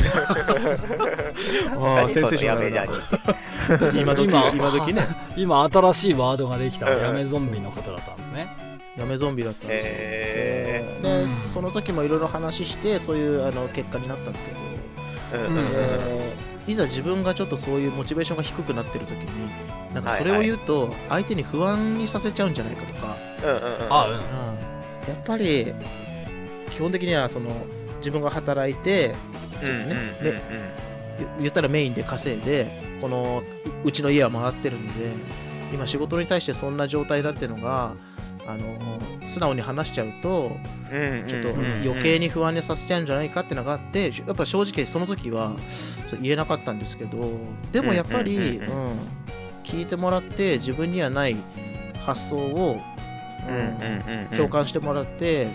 [1.77, 5.07] ああ何そのセンセーショやめじゃナルなに今時今今時ね。
[5.37, 8.47] 今新しいワードができたうんやめゾンビの方だったんですね。
[8.97, 11.27] やめゾンビだったんですよ、へでうん。
[11.27, 14.43] その時もいろいろ話してそういうあの結果になったんです
[15.31, 15.55] けど、うん。
[15.55, 19.51] うんうんでいざ自分がちょっとそういうモチベーションが低くなってる時に
[19.93, 23.61] なんかそれを言うと相手に不安にさせちゃうんじゃないかとか、うんうんうん。
[23.89, 24.13] あうん。
[24.13, 24.19] や
[25.13, 25.73] っぱり
[26.69, 27.49] 基本的にはその
[27.97, 29.13] 自分が働いて
[29.61, 29.93] うんうんうんうん。
[31.19, 32.67] 言言ったらメインで稼いで
[33.01, 33.43] この
[33.83, 35.11] ううちの家は回ってるんで
[35.73, 37.95] 今仕事に対してそんな状態だっていうのが
[38.45, 40.57] あの素直に話しちゃうと
[40.91, 45.55] うんちょっと余計に不安にさせちゃうんじゃないかっていうのがあってやっぱ正直その時は
[46.21, 47.31] 言えなかったんですけど
[47.71, 48.97] でもやっぱり、ううんん
[49.63, 51.37] 聞いてもらって自分にはない
[52.05, 52.81] 発想を、
[53.47, 54.37] うん。
[54.37, 55.47] 共感してもらって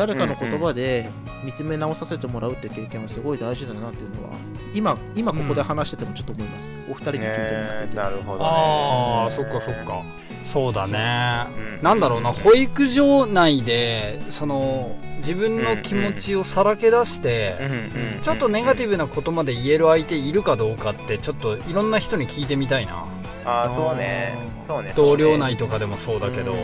[0.00, 1.10] 誰かの言葉で
[1.44, 4.38] 見つめ直させてもらうって経験はすごい大事だなっていうのは
[4.72, 7.80] 今今ここで話しててもちょっと思います、お二人に聞いてもらって。
[7.82, 8.44] ねて、なるほどね。
[8.46, 10.02] ああそっかそっか。
[10.42, 11.48] そうだね。
[11.78, 11.84] うん。
[11.84, 23.06] なんだろうな保育所内でその自分の気持ちをさらけ出して、うんうんちょっとネガティブなことまで言える相手いるかどうかってちょっといろんな人に聞いてみたいな
[23.44, 24.34] ああそうね。
[24.60, 24.92] そうね。
[24.94, 26.54] 同僚い内とかでもそうだけど、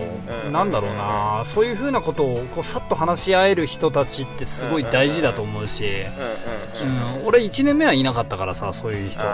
[0.47, 0.53] うん。
[0.53, 1.43] なんだろうな。
[1.45, 9.31] そういうふうなことをこうさっと話し合える人たちってすごい大事だと思うし、うんうんうんうん、俺1年目はいなかったからさそういう人、うん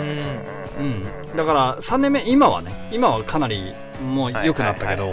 [0.00, 5.12] うんうんうん、だから3年目今はね今はかなりもう良くなったけど、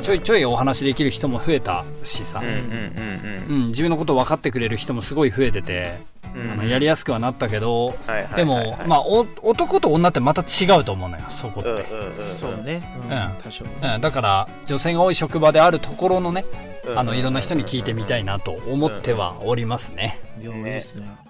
[0.00, 8.36] ちょいちょいお話できる人も増えたしさ、うんうんうん、自分のこと分かってくれる人もすごい増えてて、うんうんあのやりやすくはなったけど、はいはいはいはい。
[8.36, 13.10] でも、まあ、お男と女ってまた違うと思うのよそこって、うんうんうんそうね、うん。
[13.10, 13.36] ん。
[13.38, 16.44] 多少うん、だから女性が多い職場であるところのね
[16.84, 16.98] うん。
[16.98, 20.20] あのいろんな人に聞いてみたいなと思ってはおりますね。
[20.40, 21.22] いやいいですね。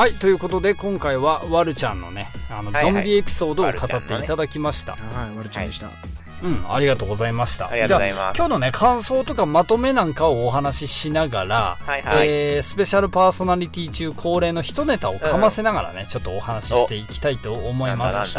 [0.00, 5.90] はいということで今回はワルちゃんのねあのゾンビエピソードを語っていただきました、はいワルちゃんでした、
[6.42, 7.68] うんありがとうございました。
[7.86, 12.28] じゃあ今日のね感想とかまとめなんかをお話ししながら、はいはい。
[12.28, 18.36] えースペシャルパーソナリティ中恒例の一ネタをかませながらね、ちょっとお話ししていきたいと思います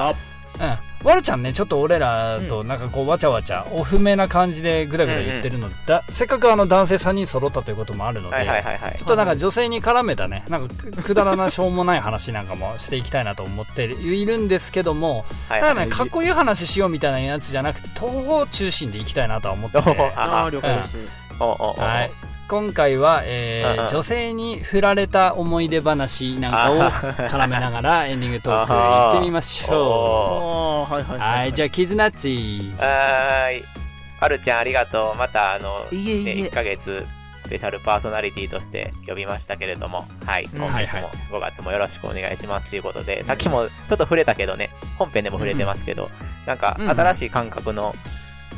[0.62, 8.98] うん、ワルちゃんねちょっと俺らとなんかこうわちゃわちゃお不明な感じでぐだぐだ言ってるのだ、せっかくあの男性3人揃ったということもあるので、はいはいはいはい。
[8.98, 20.98] ちょっとなんか女性に絡めたねなんかくくだらなしょうもない話なんかもしていきたいなと思っているんですけどもはいただねかっこいい話しようみたいなやつじゃなくて東方中心でいきたいなとは思ってて、おああ了解です、
[21.40, 22.12] はい、
[22.52, 26.92] 今回は、えー女性に振られた思い出話なんかを
[27.30, 31.54] 絡めながらエンディングトーク行ってみましょああはいはいうはい。
[31.54, 32.74] じゃあキズナッチ。
[32.78, 33.64] はーい。
[34.20, 35.18] はるちゃんありがとう。
[35.18, 36.44] またあの、ね、いえいえ。
[36.48, 37.06] 1ヶ月
[37.38, 41.02] スペシャルパーソナリティとして呼びましたけれども、はい、うん今月はいはい。
[41.04, 46.10] も5月もよろしくお願いしますということで、さっきお願いしますもちょっと触れたけどね、本編でも触れてますけど、
[46.46, 46.90] なんかうん。
[46.90, 47.96] 新しい感覚の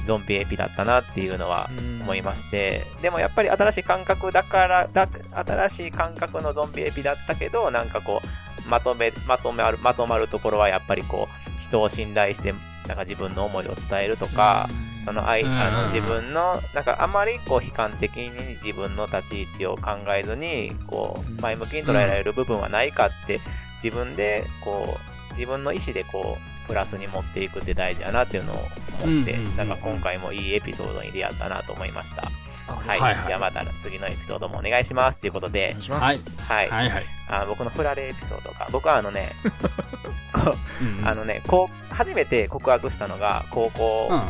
[0.05, 1.93] ゾンビエピだったなっていうのはうん。
[2.03, 8.21] 思いまして、でもやっぱり新しい感覚だからだ、新しい感覚のゾンビエピだったけど、なんかこ
[8.65, 12.53] う、まとめ、まとまる、まとまるところはやっぱりこう、人を信頼して、
[12.87, 14.67] なんか自分の思いを伝えるとか、
[15.05, 21.37] その相うんあの自分のなんかあまりこう悲観的に自分の立ち位置を考えずにこうん。
[21.39, 23.41] う前向きに捉えられる部分はないかって
[23.83, 24.97] 自分でこ
[25.29, 29.57] う自分の意思でこうプラスに持っていくって大事やなっていうのを思ってうんうんうんうん。
[29.57, 32.23] なんか今回もいいエピソードに出会ったなと思いました。
[32.67, 33.27] はい、はいはい。
[33.27, 36.03] じゃあまた次のエピソードもお願いしますということおで願いします。
[36.03, 36.19] はい。
[36.47, 37.03] はい、はいはい。
[37.29, 39.31] あ僕の振られエピソードが僕はあのね
[41.05, 44.23] あのねこう初めて告白したのが高校、うんうん。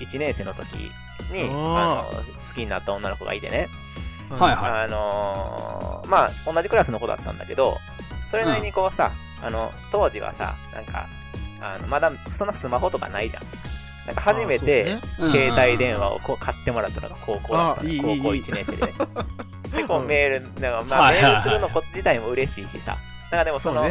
[0.00, 0.74] 1年生の時
[1.32, 3.68] にああの好きになった女の子がいてね、
[4.30, 4.82] はいはい。
[4.84, 7.78] あのーまあ同じクラスの子だったんだけど
[8.30, 9.10] それなりにこうさ、
[9.42, 11.06] あの当時はさなんか
[11.60, 13.42] あのまだそんなスマホとかないじゃん。
[14.06, 18.92] なんか初めて携帯電話をこう買ってもらったのが高校だったのあいいいい高校いい1年生でね。
[19.74, 20.06] でこううん。
[20.06, 22.96] メールなんか、まあ、メールするのこと自体も嬉しいしさ。
[23.32, 23.84] なんかでもその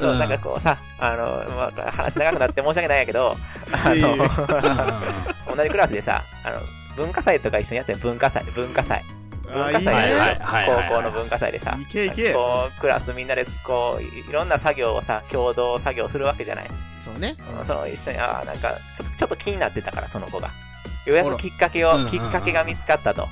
[0.00, 3.36] そうなんかこうさあの、まあ、話長くなって申し訳ないんやけど
[3.70, 4.26] あのうんうんうん。
[5.56, 6.60] 同じクラスでさあの
[6.96, 9.04] 文化祭とか一緒にやってる文化祭文化祭
[9.46, 10.40] 文あ化祭で
[10.90, 12.32] 高校の文化祭でさいけいけ。
[12.32, 16.70] こうクラスみんなでこういいろんな作業をさ共同作業するわけじゃない、
[17.04, 17.36] そうね。
[17.62, 20.50] その一緒にあーなんかちょっとちょっと気になってたからその子が。
[21.06, 23.28] ようやあらくきっかけをきっかけが見つかったと、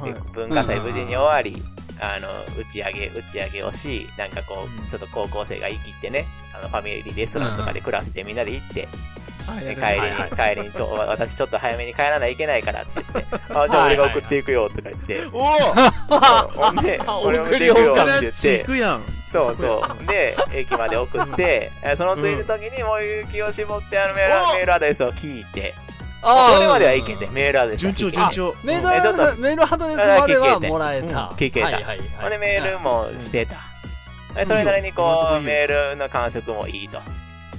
[0.00, 0.14] はい。
[0.14, 1.62] で文化祭無事に終わり、
[2.00, 2.28] あの
[2.60, 6.24] 打ち上げ打ち上げをしなんかこうちょっと高校生が言い切ってね
[6.58, 8.88] あのファミリーレストランとかでクラスでみんなで行って、はい
[9.60, 10.54] で帰りに、はいはい。
[10.54, 15.42] 帰りにちょ私ちょっと早めに帰らないといけないからって言って あじゃあ俺が送っていくよとか言って、おお
[16.54, 19.02] ほんで俺も送っていくよって言っちて行くやん。
[19.22, 20.06] そうそう。
[20.06, 24.28] で駅まで送って えそのついで時にもう勇気を絞ってあのメー！
[24.28, 25.74] ルおメールアドレスを聞いて。
[26.24, 28.54] あそれまではいけて、メールアドレス順調順調。
[28.62, 29.22] メールアえちょっと。
[29.22, 31.66] ドレスメールアドレスまではもらえた、聞けた。
[31.66, 31.98] はいはいはい。
[32.20, 33.56] ほんでメールもしてた。
[34.36, 37.00] でそれなりにこう、メールの感触もいいと。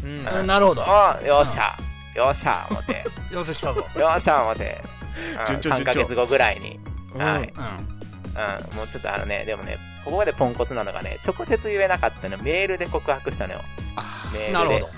[0.03, 0.27] うん。
[0.39, 0.83] うんなるほど。
[0.85, 1.73] あよっしゃ、
[2.15, 3.87] よっしゃ、思って、 よし来たぞ。
[3.95, 4.93] よっしゃ、思って、うん
[5.39, 5.85] 3順調順調。
[5.85, 6.79] ヶ月後ぐらいに、
[7.13, 7.53] うんはい。
[7.55, 7.93] うん。
[8.33, 8.35] う
[8.75, 13.59] ん、もうちょっとあのね、でもね、ここまでポンコツなのがね、直接言えなかったの、メールで告白したのよ。
[13.95, 14.53] あメールで。
[14.53, 14.89] なるほど、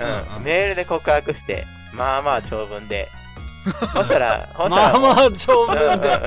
[0.00, 3.08] うんうん、メールで告白して、まあまあ長文で。
[3.96, 6.08] そしたら、そしたらまあまあ長文で。
[6.08, 6.18] 考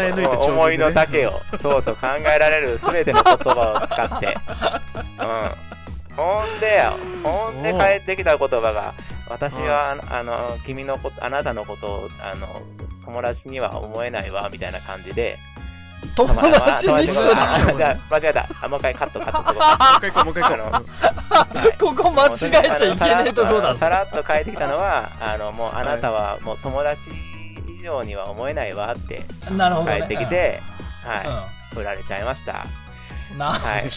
[0.00, 0.36] え抜いて長文でね。
[0.48, 4.36] 思いの丈を、そうそう、考えられるすべての言葉を使って、
[5.20, 5.73] うん。
[6.16, 8.94] ほんでよ、ほんでおう返ってきた言葉が、
[9.28, 12.62] 私は、あの、君のこと、あなたのことを、あの、
[13.04, 15.36] 友達には思えないわ、みたいな感じで、
[16.14, 18.46] 友達にするあじゃあ、間違えた。
[18.62, 19.56] あ、もう一回カット、カットすごい。
[19.58, 20.70] もう一回もう一回行
[21.78, 21.96] こう。
[21.96, 27.10] ここ間違えちゃいけないところださらっと書いてきたのは、あの、もうあなたはもう友達
[27.68, 29.24] 以上には思えないわって
[29.56, 30.00] なるほどね。
[30.00, 30.60] 書いてきて、
[31.04, 31.10] うん。
[31.10, 32.64] はい、振られちゃいました。
[33.32, 33.82] うんなはい。
[33.84, 33.90] で。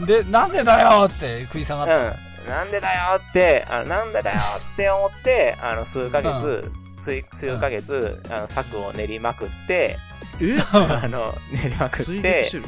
[0.00, 2.00] でなんでだよって食い下がった、う
[2.46, 2.48] ん。
[2.48, 4.38] なんでだよって、あのなんでだよ
[4.74, 9.96] って思って、あの、数ヶ月、数数ヶ月、あの策を練りまくって、
[10.40, 10.56] え？
[10.72, 12.64] あの、練りまくって追撃して、る。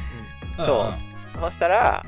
[0.59, 0.93] そ
[1.37, 1.41] う。
[1.41, 2.05] そしたら、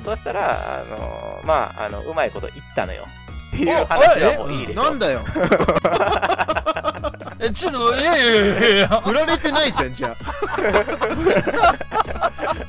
[0.00, 3.06] そしたら、あの、まあ、あの、うまいこと言ったのよ。
[3.48, 4.82] っていう話はもういいでしょ。
[4.82, 5.24] なんだよ
[7.40, 8.76] えちょっといやいやいやいや。
[8.76, 10.14] いや振られてないじゃんじゃあ。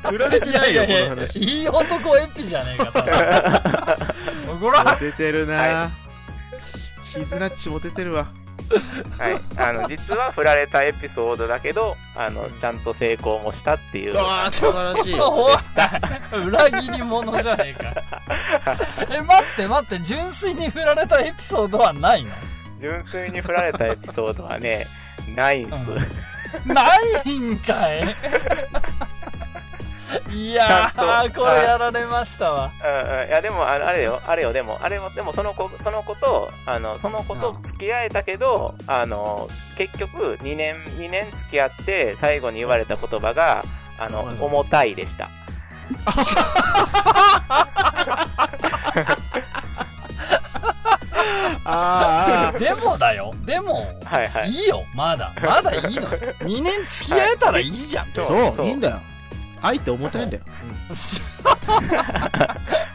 [0.09, 1.39] 振られてないよこの話。
[1.39, 4.13] いい男エピじゃねえかただ。
[4.59, 5.89] ほら出てるな、は
[7.13, 8.27] ヒズナッチも出てるわ。
[9.17, 14.17] はい、あの実は振られたエピソードだけどあのちゃんと成功もしたっていう。
[14.19, 15.15] ああ素晴らしい。
[16.45, 17.89] 裏切り者じゃねえか。
[19.09, 22.31] え待って待って純粋に振られたエピソードはないの？
[22.79, 24.85] 純粋に振られたエピソードはね
[25.35, 26.73] ないんす、うん。
[26.73, 26.89] な
[27.25, 28.03] いんかい。
[30.31, 32.71] いやーとこれやられましたわ。
[32.83, 33.27] うんうん。
[33.27, 43.63] いやでもああれよあれよでもあれもでもその子その子とあのその子と付き合えたけど、あの結局2年2年付き合って最後に言われた言葉が
[43.99, 45.29] あの、はい重たいでした。
[51.71, 52.08] あ
[52.59, 53.33] でもだよ。
[53.45, 54.51] でもはいはい。
[54.51, 54.83] いいよ。
[54.95, 55.31] まだ。
[55.41, 56.09] まだいいのよ。
[56.41, 58.65] 2年付き合えたらいいじゃん、あそうそう。
[58.67, 58.99] いいんだよ。
[59.61, 60.43] 愛って重たいんだよ。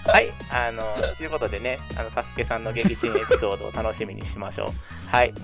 [0.07, 0.33] はい。
[0.51, 4.69] あのということでねあのサスケさんの撃沈エピソードを楽しみにしましょう。
[5.11, 5.35] はい。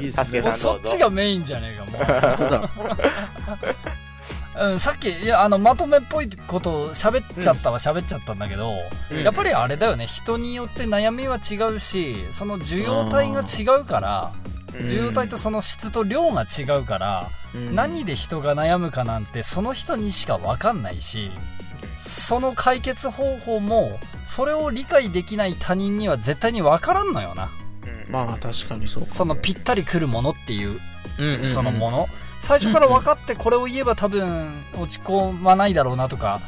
[0.00, 2.04] いいっサスケすねさんもうそっちがメインじゃねえかもう。
[2.04, 2.70] 本当だ
[4.56, 8.72] うん、さっきいやあのまとめっぽいことを喋っちゃったは喋っちゃったんだけど、
[9.10, 9.22] うん。
[9.22, 10.06] やっぱりあれだよね。
[10.06, 14.32] 人によって悩みは違うしその受容体が違うから
[14.78, 14.86] うん。
[14.86, 17.74] 受容体とその質と量が違うから、うん。
[17.74, 21.30] 何で人が悩むかなんてその人にしか分かんないし
[21.98, 27.50] その解決方法もそれを理解できない他人には絶対に分からんのよな。
[28.06, 28.12] うん。
[28.12, 30.78] まあ確かにそうかそのぴったりくるものっていう
[31.18, 31.44] うんうんうん。
[31.44, 32.08] そのもの、
[32.44, 36.40] 最初から分かってこれを言えば多分落ち込まないだろうなとか、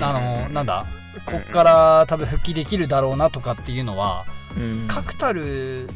[0.00, 0.86] あのなんだ
[1.26, 4.24] こっから多分復帰できるだろうなとかっていうのは
[4.56, 4.88] うん。
[4.88, 5.88] 確たる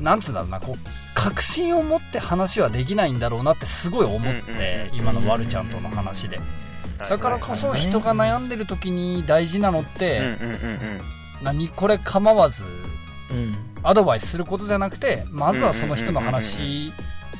[0.00, 0.78] なんつうんだろうなこう
[1.14, 6.38] 確信を持って話はできないんだろうなってすごい思ってうん今のワルちゃんとの話で。
[6.98, 10.36] だからこそ人が悩んでる時に大事なのって
[11.42, 12.64] 何これ構わず
[13.32, 13.56] うん。
[13.82, 16.92] アドバイスすることじゃなくてまずはその人の話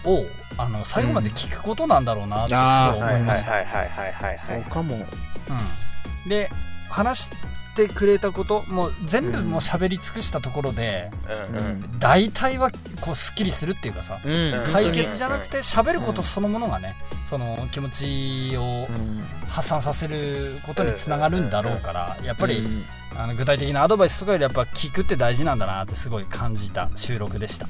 [0.04, 0.24] を
[0.58, 3.50] あの最後まで聞くことなんだろうなってすごいはいはいはい思いました。
[3.52, 4.38] はいはいはいはい。
[4.38, 4.96] そうかも。
[4.96, 6.28] うん。
[6.28, 6.50] で
[6.88, 7.30] 話し
[7.76, 11.10] てくれたこともう全部もう喋り尽くしたところで、
[11.50, 11.98] うんうん。
[11.98, 14.62] 大体はこうすっきりするっていうかさうん。
[14.72, 16.94] 解決じゃなくて喋ることそのものがね
[17.28, 19.24] その気持ちをうん。
[19.48, 20.36] 発散させる
[20.66, 22.84] ことにつながるんだろうからやっぱりうん。
[23.18, 27.66] あの具体的なアドバイスとかよりやっぱ聞くって大事なんだなってすごい感じた収録でした。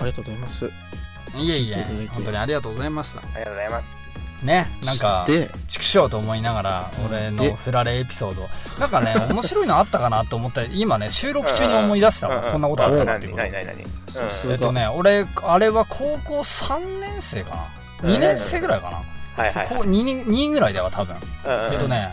[0.00, 0.70] ありがとうございます
[1.38, 3.20] いえいえ本当にありがとうございました。
[3.20, 4.08] ありがとうございます。
[4.42, 8.48] ねなんかで畜生と思いながら俺の振られエピソード。
[8.78, 12.42] なんかね 面白いのあったかなと思って今ね収録中に思い出したわ。
[12.42, 13.42] こんなことあったなっていうこと。
[13.44, 17.68] えっとね俺あれは高校3年生か
[18.02, 18.90] な？2年生ぐらいか
[19.36, 19.42] な？
[19.44, 21.14] はいはいこう 2, 2ぐらいだわ多分。
[21.14, 22.12] はいえっとね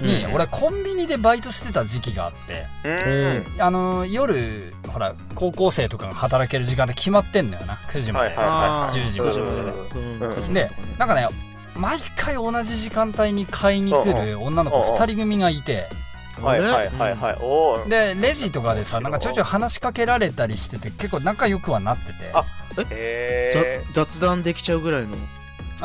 [0.00, 2.64] に俺コンビニでバイトしてた時期があって。
[2.84, 3.26] うん。
[3.36, 3.62] うん。
[3.62, 7.74] あの夜ほら高校生とかが働ける時間って決まってんのよな。
[7.74, 10.34] 9時まで、はいはいあー10時までうん。
[10.34, 10.54] うん。
[10.54, 11.28] でなんかね
[11.76, 15.86] 毎回同じ時間帯に買いに来る女の子2人組がいて。
[16.42, 17.88] はいはいはいはい。
[17.88, 22.32] でレジとかでさなんかちょいちょい話しかけられたりしてて結構仲良くはなってて。
[22.34, 22.44] あ
[22.90, 23.84] え？
[23.92, 25.10] 雑談できちゃうぐらいの？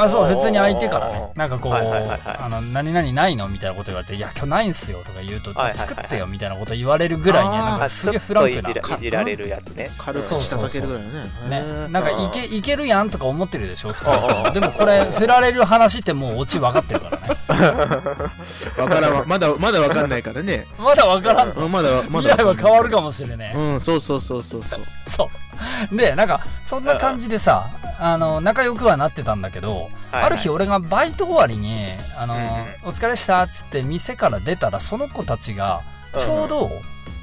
[0.02, 1.30] あそう普通に相手からね。
[1.36, 2.20] なんかこう、はいはいはいはい。
[2.26, 9.90] あの何々ないのみたいなこと言われて「いや今日ないんすよ」とか言うとはいはいはい作ってよみたいなこと言われるぐらいにあーなんかすげえフラとンクないじらいじられるやつね。
[9.98, 11.62] 軽くそうしたかけるぐらいのね。
[11.62, 14.52] ねなんかいけいけるやんとか思ってるでしょ2うんうん人とも。
[14.52, 17.30] でもこれ振られる話ってもうオチ分かってるからね。
[18.78, 19.24] わからんわ。
[19.26, 20.66] まだまだわかんないからね。
[20.80, 21.64] まだ分からんぞ。
[21.64, 24.80] うんまだま未だ来は変わるかももしれねうんそうそうそうそうそう。
[25.10, 25.30] そう
[25.92, 29.82] でなんかそんな感じでさあの仲良くはなってたんだけど、はい
[30.12, 30.24] はい。
[30.24, 32.48] ある日俺がバイト終わりに「あのうんうん。
[32.86, 35.82] お疲れっした」っつって店から出たらその子たちが
[36.18, 36.72] ちょうど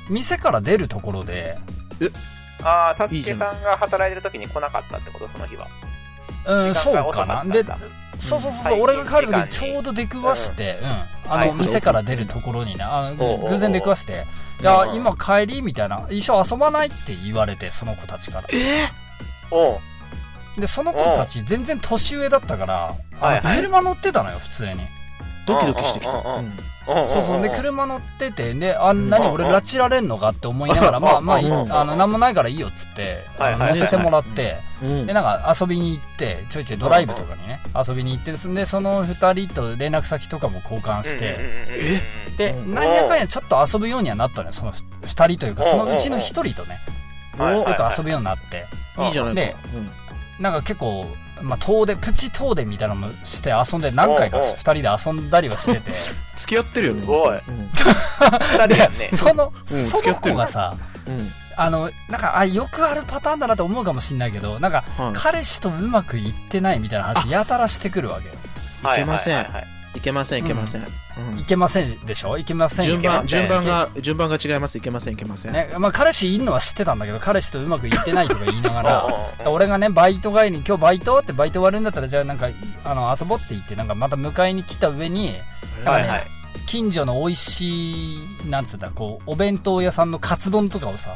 [0.09, 1.59] 店から出るところで、
[2.63, 5.27] ああサスケさんが働いてる時に来なかったってこと？
[5.27, 5.67] その日は。
[6.47, 7.45] うん、そうかな。
[7.45, 7.65] で
[8.19, 9.51] そうそうそうそう、うん俺が帰る時間に。
[9.51, 10.89] 時ちょうど出くわして、うん。
[10.89, 10.97] あ
[11.29, 11.53] の、はい。
[11.55, 13.51] 店から出るところにねあおうおうおう。
[13.51, 14.25] 偶然出くわして
[14.61, 14.95] 「いやうん。
[14.95, 18.49] 今帰り?」みたいな「一緒遊ばない?」って言われてその子たちから。
[19.51, 20.61] おう。
[20.61, 22.91] でその子たち全然年上だったからあ
[23.21, 23.57] のはいはい。
[23.59, 24.81] 車乗ってたのよ普通に。
[25.47, 26.13] ドキドキしてきた。
[26.13, 27.43] うんうんうんうんそうそう。
[27.43, 29.33] で車乗っててであ何うん。
[29.33, 31.73] 俺拉致られんのかって思いながらまあまあいうん。
[31.73, 35.07] あの何もないからいいよっつってはいはいはいあの乗せてもらってうん。
[35.07, 42.03] でなんか遊びに行ってちょいちょいドライブとかにね遊びに行ってでその2人と連絡先とかも交換してえ？
[42.39, 42.75] でうん。
[42.75, 46.79] なんやかんやちょっと遊ぶようにはなったのよその2人というかそのうちの1人とね
[47.37, 48.65] はいはいよく遊ぶようになって
[49.03, 49.79] いいじゃないでかう
[50.41, 50.43] ん。
[50.43, 50.53] なん。
[50.53, 51.07] か結構
[51.43, 54.53] まあ遠出プチ遠出みたいなのもして遊んで何回かおうおう。
[54.53, 55.93] 2人で遊んだりはしてて。
[56.37, 57.35] 付き合ってるよねすごい。
[58.79, 58.99] やん。
[58.99, 59.11] ね。
[59.15, 60.75] そのうんその子がさ
[61.07, 61.29] うんうん。
[61.59, 68.29] あのなんかあよくあるパターンだなと思うかもしんないけどなんかはい彼氏とうまくいってないみたいな話やたらしてくるわけ。
[68.29, 69.45] よいけませんはい。
[69.45, 70.83] はいはいはいいけませんいけません。
[70.83, 71.39] うん。
[71.39, 72.37] いけませんでしょ？
[72.39, 73.29] いけません順番いけません。
[73.29, 75.53] 順番が順番が違いますいけませんいけません。
[75.53, 79.07] ねまあ、彼氏いんのは知ってたんだけど彼氏とうまくいってないとか言いながら
[79.51, 82.49] 俺がねバイト帰りに今日バイトってバイト終わるんだったらじゃあなんか
[82.85, 85.35] あの遊ぼうって言ってなんかまた迎えに来た上に
[85.85, 86.27] はいはい。
[86.67, 88.19] 近所の美味しい
[88.51, 91.11] なんつうんだこうお弁当屋さんのカツ丼とかをさ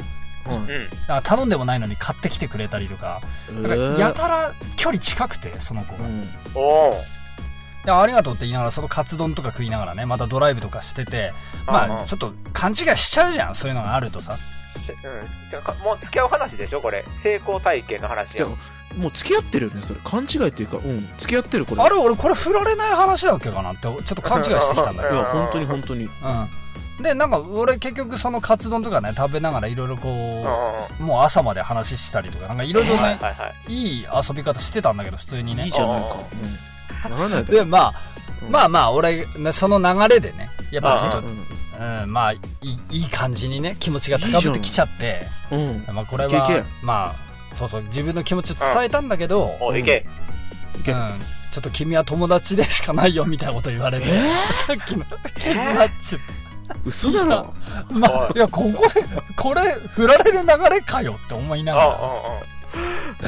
[0.47, 0.55] うん。
[0.55, 0.67] うん。
[1.09, 3.21] なんか頼んでもないのに買ってきてくれたりとか
[3.53, 6.29] なんかやたら距離近くてその子が、うん。
[6.55, 6.95] おお
[7.85, 11.33] でありがとうって言いながらそのカツ丼とか食いながらねまたドライブとかしてて
[11.67, 14.37] まあちょっと勘違いしちゃうじゃんそういうのがあるとさ。
[14.71, 14.97] しう
[15.81, 17.05] んもう付き合う話でしょこれ。
[17.13, 18.47] 成功体験の話や
[18.97, 20.01] もう付き合ってるよねそれ。
[20.05, 21.83] 勘違いっていうかうん付き合ってるこれ。
[21.83, 25.15] あれ俺これ振られない話だっけかなってちょっと勘違いしてきたんだけど。
[25.17, 26.05] いや本当に本当に。
[26.05, 26.09] う
[27.01, 30.45] ん、でなんか俺結局そのカツ丼とかね食べながらいろいろこ
[31.01, 35.65] うもう朝まで話したりとかなんかいろいろねはいはい遊び方してたんだけど普通にね。
[35.65, 36.15] いいじゃないか。
[36.15, 36.70] うん
[37.45, 37.95] でまあ
[38.43, 38.53] うん。
[38.53, 42.39] まあまあ俺ねその流れでねやっぱちょっとうんうんまあい
[42.91, 45.85] い感じにね気持ちが高ぶってきちゃってうん。
[45.95, 50.07] まあこれはまあそうそう自分の気持ちを伝えたんだけど、おいけ
[50.79, 50.93] いけ。
[50.93, 50.99] うん、
[51.51, 56.17] ちょっと君は友達でしかないよみたいなこと言われて、さっきのケズナッチ
[56.85, 57.53] 嘘だろ。
[57.91, 58.39] まあい。
[58.39, 59.05] やここで
[59.37, 61.99] これ振られる流れかよって思いながら、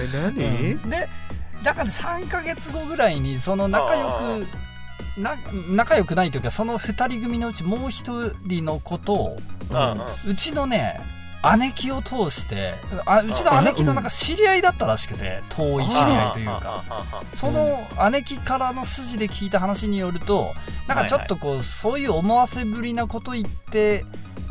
[0.01, 0.75] え何？
[0.75, 0.91] うん。
[0.91, 1.09] で
[1.63, 5.37] だから3ヶ月後ぐらいにその仲良くな
[5.71, 9.37] 仲良くないというかその2人組のうちもう1人のことを
[9.71, 11.01] うんうちのね
[11.59, 16.83] 姉貴を通してあうちの姉貴のなんか知り合いだったらしくて遠い知り合いというか。
[17.35, 20.55] その姉貴からの筋で聞いた話によると
[20.87, 24.05] なんかちょっとこうそういう思わせぶりなこと言って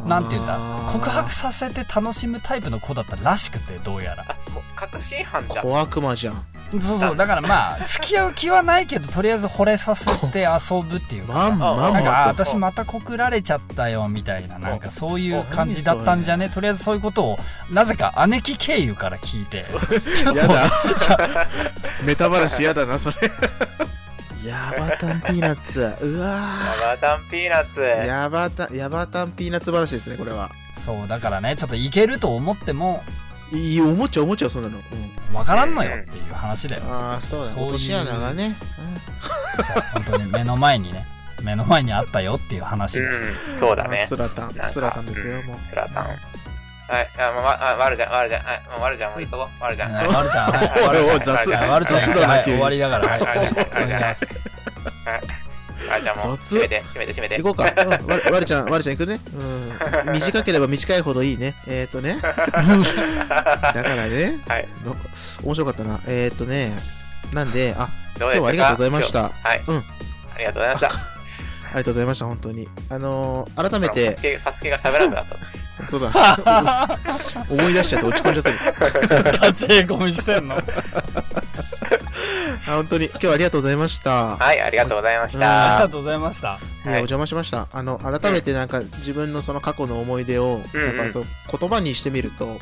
[0.05, 0.59] なんていうんだ？
[0.91, 4.26] 告白させて楽しむタイプの子だったらしくてどうやら。
[4.28, 6.45] あもう確信犯だ小悪魔じゃん
[6.80, 7.15] そうそう。
[7.15, 11.39] だからまあ付き合う気はないけどとりあえず惚れさせて遊ぶっていうかさ。
[11.39, 14.59] まんまんなんか私また告られちゃったよみたいな。
[14.59, 16.49] なんかそういう感じだったんじゃね？
[16.49, 17.39] とりあえずそういうことを
[17.72, 19.65] なぜか姉貴経由から聞いて。
[20.15, 20.39] ちょっと。
[20.39, 20.69] やだ。
[22.03, 23.15] メタ話やだなそれ。
[24.45, 25.80] ヤバタンピーナッツ。
[26.01, 26.28] うわ
[26.82, 27.82] ヤバタンピーナッツ。
[27.82, 30.49] ーヤバタヤバタンピーナッツ話ですねこれは。
[30.84, 33.03] そうだからねちょっといけると思っても
[33.52, 36.84] いいおもちゃおもちゃそんなの、うん、わからんのよっていう話だよ。
[36.86, 37.68] ああそうだそういう。
[37.68, 41.06] 落とし穴がね、そう本当に目の前にね。
[41.43, 43.52] 目の前にあったよっていう話です、うん。
[43.52, 44.06] そうだね。
[44.08, 44.54] つらたん。
[44.54, 45.58] つらたんですよもう。
[45.66, 46.06] つらたん。
[46.06, 46.18] はい。
[47.18, 48.43] あまあまるちゃんまるちゃん。
[48.43, 48.62] はい。
[48.70, 49.91] もうまるちゃんもういいとこまるちゃん。
[49.91, 50.52] はいまるちゃん。
[50.52, 51.36] はいまるちゃん。
[51.36, 52.02] 雑はいまるちゃん
[52.43, 53.20] 終わりだからはい。
[53.22, 53.38] はい。
[53.38, 53.49] はい。
[53.49, 54.39] お願いします。
[55.06, 55.51] ま
[55.97, 56.55] るちゃんもう雑。
[56.55, 57.41] 閉めて閉めて閉めて。
[57.41, 59.19] 行こうか、 うん、わわるちゃんわるちゃん行くね、
[60.07, 61.55] うん、短ければ短いほどいいね。
[61.67, 62.19] えっ、ー、とね。
[62.21, 64.39] だからね。
[64.47, 64.67] はい。
[64.85, 64.95] の
[65.43, 65.99] 面白かったな。
[66.07, 66.75] えっ、ー、とね。
[67.33, 67.87] なんであ
[68.19, 68.47] どうでしたか？
[68.47, 69.21] 今日はありがとうございました。
[69.21, 69.77] はい、うん。
[69.77, 69.83] あ
[70.37, 71.11] りがとうございました。
[71.71, 72.67] りがとうございました本当に。
[72.89, 74.11] あのー改めて。
[74.11, 75.37] サスケサスケが喋らなくなった。
[75.89, 76.99] 本当だ。
[77.49, 78.51] 思い出しちゃって落ち込んじゃって
[79.31, 79.39] る。
[79.39, 80.55] ガチへこみしてんの。
[80.55, 80.63] あ
[82.66, 83.06] 本当に。
[83.06, 84.38] 今日はありがとうございました。
[84.38, 85.89] はい、ありがとうございましありたが。
[85.89, 86.60] とうございました。
[86.86, 87.68] いやお邪魔しました。
[87.72, 90.82] あの改めてなんか自分のその過去の思い出をうん。
[90.82, 91.26] うんやっぱそう
[91.60, 92.60] 言葉にしてみると、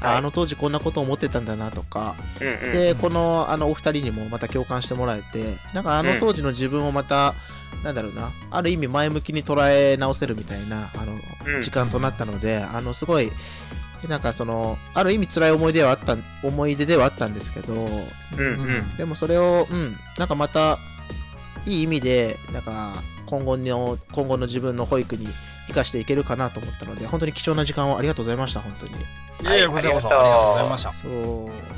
[0.00, 2.72] あの当時こんなこと思ってたんだなとか、うんうん。
[2.72, 7.34] でこのあのお二人にもまた共感してもらえてなんかあの当時の自分をまた、
[7.84, 11.12] なんだろうなある意味前向きに捉え直せるみたいなあの
[11.54, 11.62] うん。
[11.62, 13.30] 時間となったので、あのすごい
[14.08, 17.80] なんかそのある意味辛い思い出はあった思い出ではあったんですけど、うん。
[17.80, 18.96] うん。
[18.96, 20.78] でもそれを、うん、なんかまた
[21.66, 22.92] いい意味でなんか
[23.26, 25.26] 今後の今後の自分の保育に
[25.66, 28.94] 生かしていけるかなと思ったので本当に貴重な時間をありがとうございました本当に
[29.42, 31.08] いやいやこちらこそありがとうございましたそ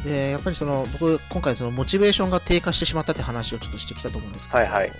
[0.04, 4.92] うでやっぱりその僕今回そのモチベーションが低下してしまったって話をちょっとしてきたと思うんですけど、はいはい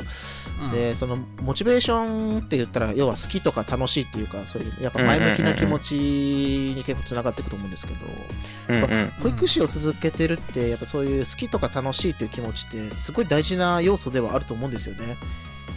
[0.73, 8.87] でそのモチベーションって言ったら要は好きとか楽しいっていうかそういうやっぱ前向きな気持ちに結構つながっていくと思うんですけど、
[9.21, 15.17] 保育士を続けてるってやっぱそういう好きとか楽しいっていう気持ちってすごい大事な要素ではあると思うんですよね。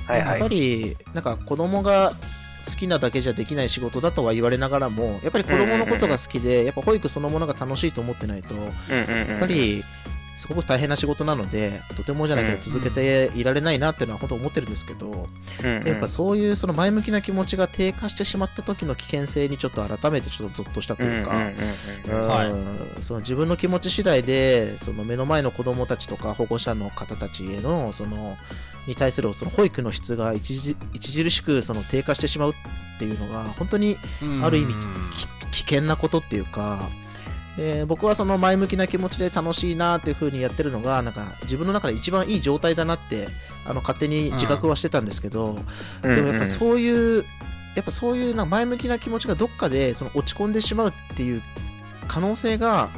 [0.05, 0.47] はいはやっぱ。
[0.47, 2.13] りなんか子供が
[2.67, 8.55] 好きなだけじゃできない仕事だとは言われながらもやっぱり子供のことが好きでやっぱ保育そのものが楽しいと思ってないと
[8.89, 9.83] やっぱり
[10.37, 15.27] すごく大変な仕事なのでとてもじゃないけど続けていられないなっていうのは本当思ってるんですけど
[15.63, 21.37] やっぱそういうその前向きな気持ちが低下してしまった時の危険性にちょっと改めてちょっとゾッとしたというか。
[23.19, 28.37] 自分の気持ち次第でその目の前の子供たちとか保護者の方たちへのその
[28.87, 32.53] に対するその保育の質が著著しくその低下してしまうっ
[32.99, 33.97] ていうのが本当に
[34.43, 34.73] ある意味
[35.13, 36.79] き危険なことっていうか、
[37.57, 43.27] で僕はその前向きな気持ちで楽しいなっていう風にやってるのがなんか自分の中で一番いい状態だなって
[43.65, 45.57] あの勝手に自覚はしてたんですけど、
[46.03, 47.25] うんでもやっぱそういう
[47.75, 51.41] やっぱそういうなんか前向きな気持ちがどっかでその落ち込んでしまうっていう
[52.07, 52.89] 可能性が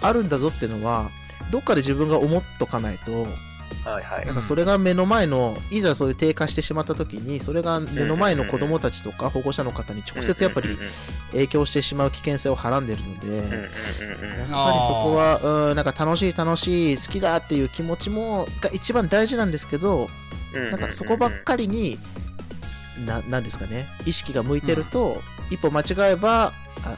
[0.00, 1.08] あるんだぞっていうのは
[1.50, 3.26] どっかで自分が思っとかないと
[3.84, 4.26] はいはい。
[4.26, 10.88] なんかそれが目の前のいざそういう低下してしまった時にそれが目の前の子供たちとか保護者の方に直接やっぱりうんうん
[11.32, 13.26] 影響してしまう危険性をはらんでるので。
[13.26, 13.50] うんうんうんうん。
[13.50, 13.66] やっ
[14.48, 20.08] ぱりそこはうんなんか楽しい楽しい好きだっていう気持ちもが一番大事なんですけど
[20.54, 20.70] うん。
[20.70, 21.98] なんかそこばっかりに
[23.06, 26.52] ななんですかね意識が向いてると、一歩間違えば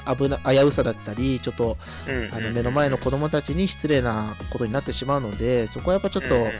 [0.06, 1.76] あ危な危うさだったりちょっと
[2.06, 6.54] うんあの目の前の子供たちに失礼なことになってしまうのでそこはやっぱちょっとうんうんうん。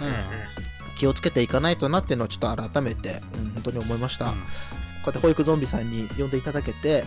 [0.96, 4.32] 気をつけていかないとなっていうのをちょっと改めて、うん、本当に思いました、うん。
[4.32, 7.04] こうやって保育ゾンビさんに呼んでいただけて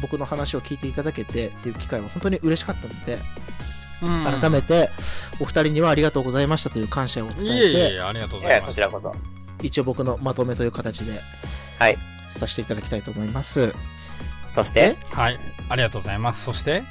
[0.00, 3.18] 僕の話を聞いていただけてっていう機会は本当に嬉しかったので、
[4.02, 4.40] うん。
[4.40, 4.90] 改めて
[5.40, 9.12] お二人にはありがとうございましたという感謝を伝いえてえいえいえありがとうございますこちらこそ。
[9.60, 11.18] 一応僕のまとめという形で
[11.80, 11.98] はい。
[12.30, 13.74] させていただきたいと思います
[14.52, 14.96] そして？
[15.12, 15.38] はい。
[15.70, 16.44] ありがとうございます。
[16.44, 16.82] そして？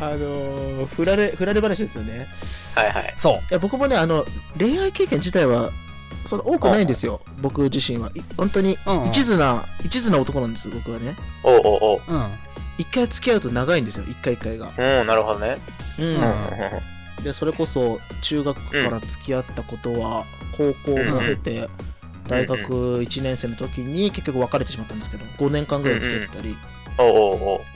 [0.00, 2.26] あのー、振られ振られ話ですよね。
[2.74, 3.12] はいはい。
[3.16, 3.34] そう。
[3.34, 4.24] いや僕もねあの
[4.58, 5.70] 恋愛経験自体は
[6.24, 7.20] それ多くないんですよ。
[7.42, 8.10] 僕自身は。
[8.14, 11.14] い本当に一途な一途な男なんです僕はね。
[11.42, 12.00] おうおうおう。
[12.08, 12.26] うん。
[12.78, 14.04] 一回付き合うと長いんですよ。
[14.08, 14.72] 一回一回が。
[14.78, 15.58] うんなるほどね。
[15.98, 16.02] う
[17.20, 17.22] ん。
[17.22, 20.24] でそれこそ中学から付き合ったことは
[20.56, 21.68] 高校も経て、
[22.26, 26.56] 大学1年生の時に結局別れてしまったんですけど5年間ぐらい付き合ってたり、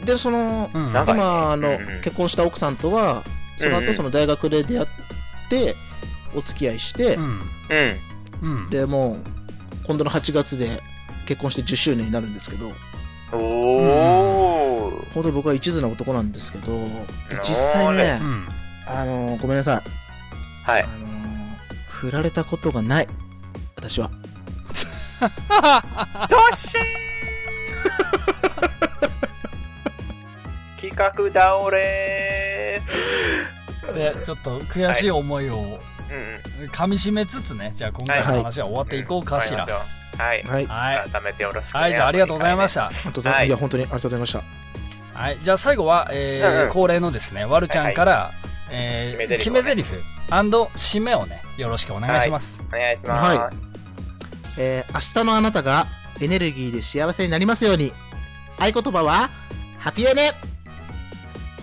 [0.05, 0.91] でそのうん。
[0.91, 2.01] 今あの、うんうん。
[2.03, 3.23] 結婚した奥さんとは
[3.57, 3.89] そのうんうん。
[3.89, 4.89] 後その大学で出会っ
[5.49, 5.75] て
[6.35, 7.25] お付き合いして、うん。
[7.25, 7.41] うん。
[8.43, 8.71] うん。
[8.71, 10.81] でもう今度の8月で
[11.27, 12.73] 結婚して10周年になるんですけど。
[13.33, 18.47] おお本当に僕は一途な男なんですけどで実際ねう、ん。
[18.87, 20.83] あのごめんなさい、はい。
[20.83, 20.93] あの
[21.89, 23.09] 振られたことがない。
[23.77, 24.11] 私は。
[25.21, 26.81] どっしー
[30.95, 32.81] 企画倒れ
[33.93, 36.71] でちょっと悔しい思いをーうんうん。
[36.71, 39.65] 噛み締めつつねじゃあ今回の話は終わっていこうかしら。
[39.65, 40.43] はい。
[40.43, 40.67] はい。
[40.67, 41.11] はい。
[41.11, 41.81] 改めてよろしくね。
[41.81, 42.91] はいじゃあありがとうございました。
[43.03, 43.47] 本当だ、はい。
[43.49, 44.43] い、や本当にありがとうございました。
[45.19, 46.71] はい、じゃあ最後は、えーうんうん。
[46.71, 48.31] 恒例のですね、わるちゃんから、
[48.71, 49.39] えー決め台詞をね。
[49.39, 49.85] 決め台
[50.77, 52.63] 詞締めをね、よろしくお願いします。
[52.69, 53.75] お願いします。
[54.59, 55.87] えー明日のあなたが
[56.21, 57.93] エネルギーで幸せになりますように。
[58.59, 59.31] 合言葉は
[59.79, 60.33] ハピエネ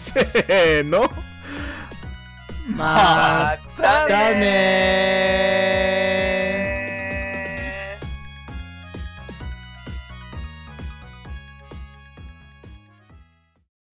[0.01, 1.01] せーの。
[2.75, 6.00] ままたたねー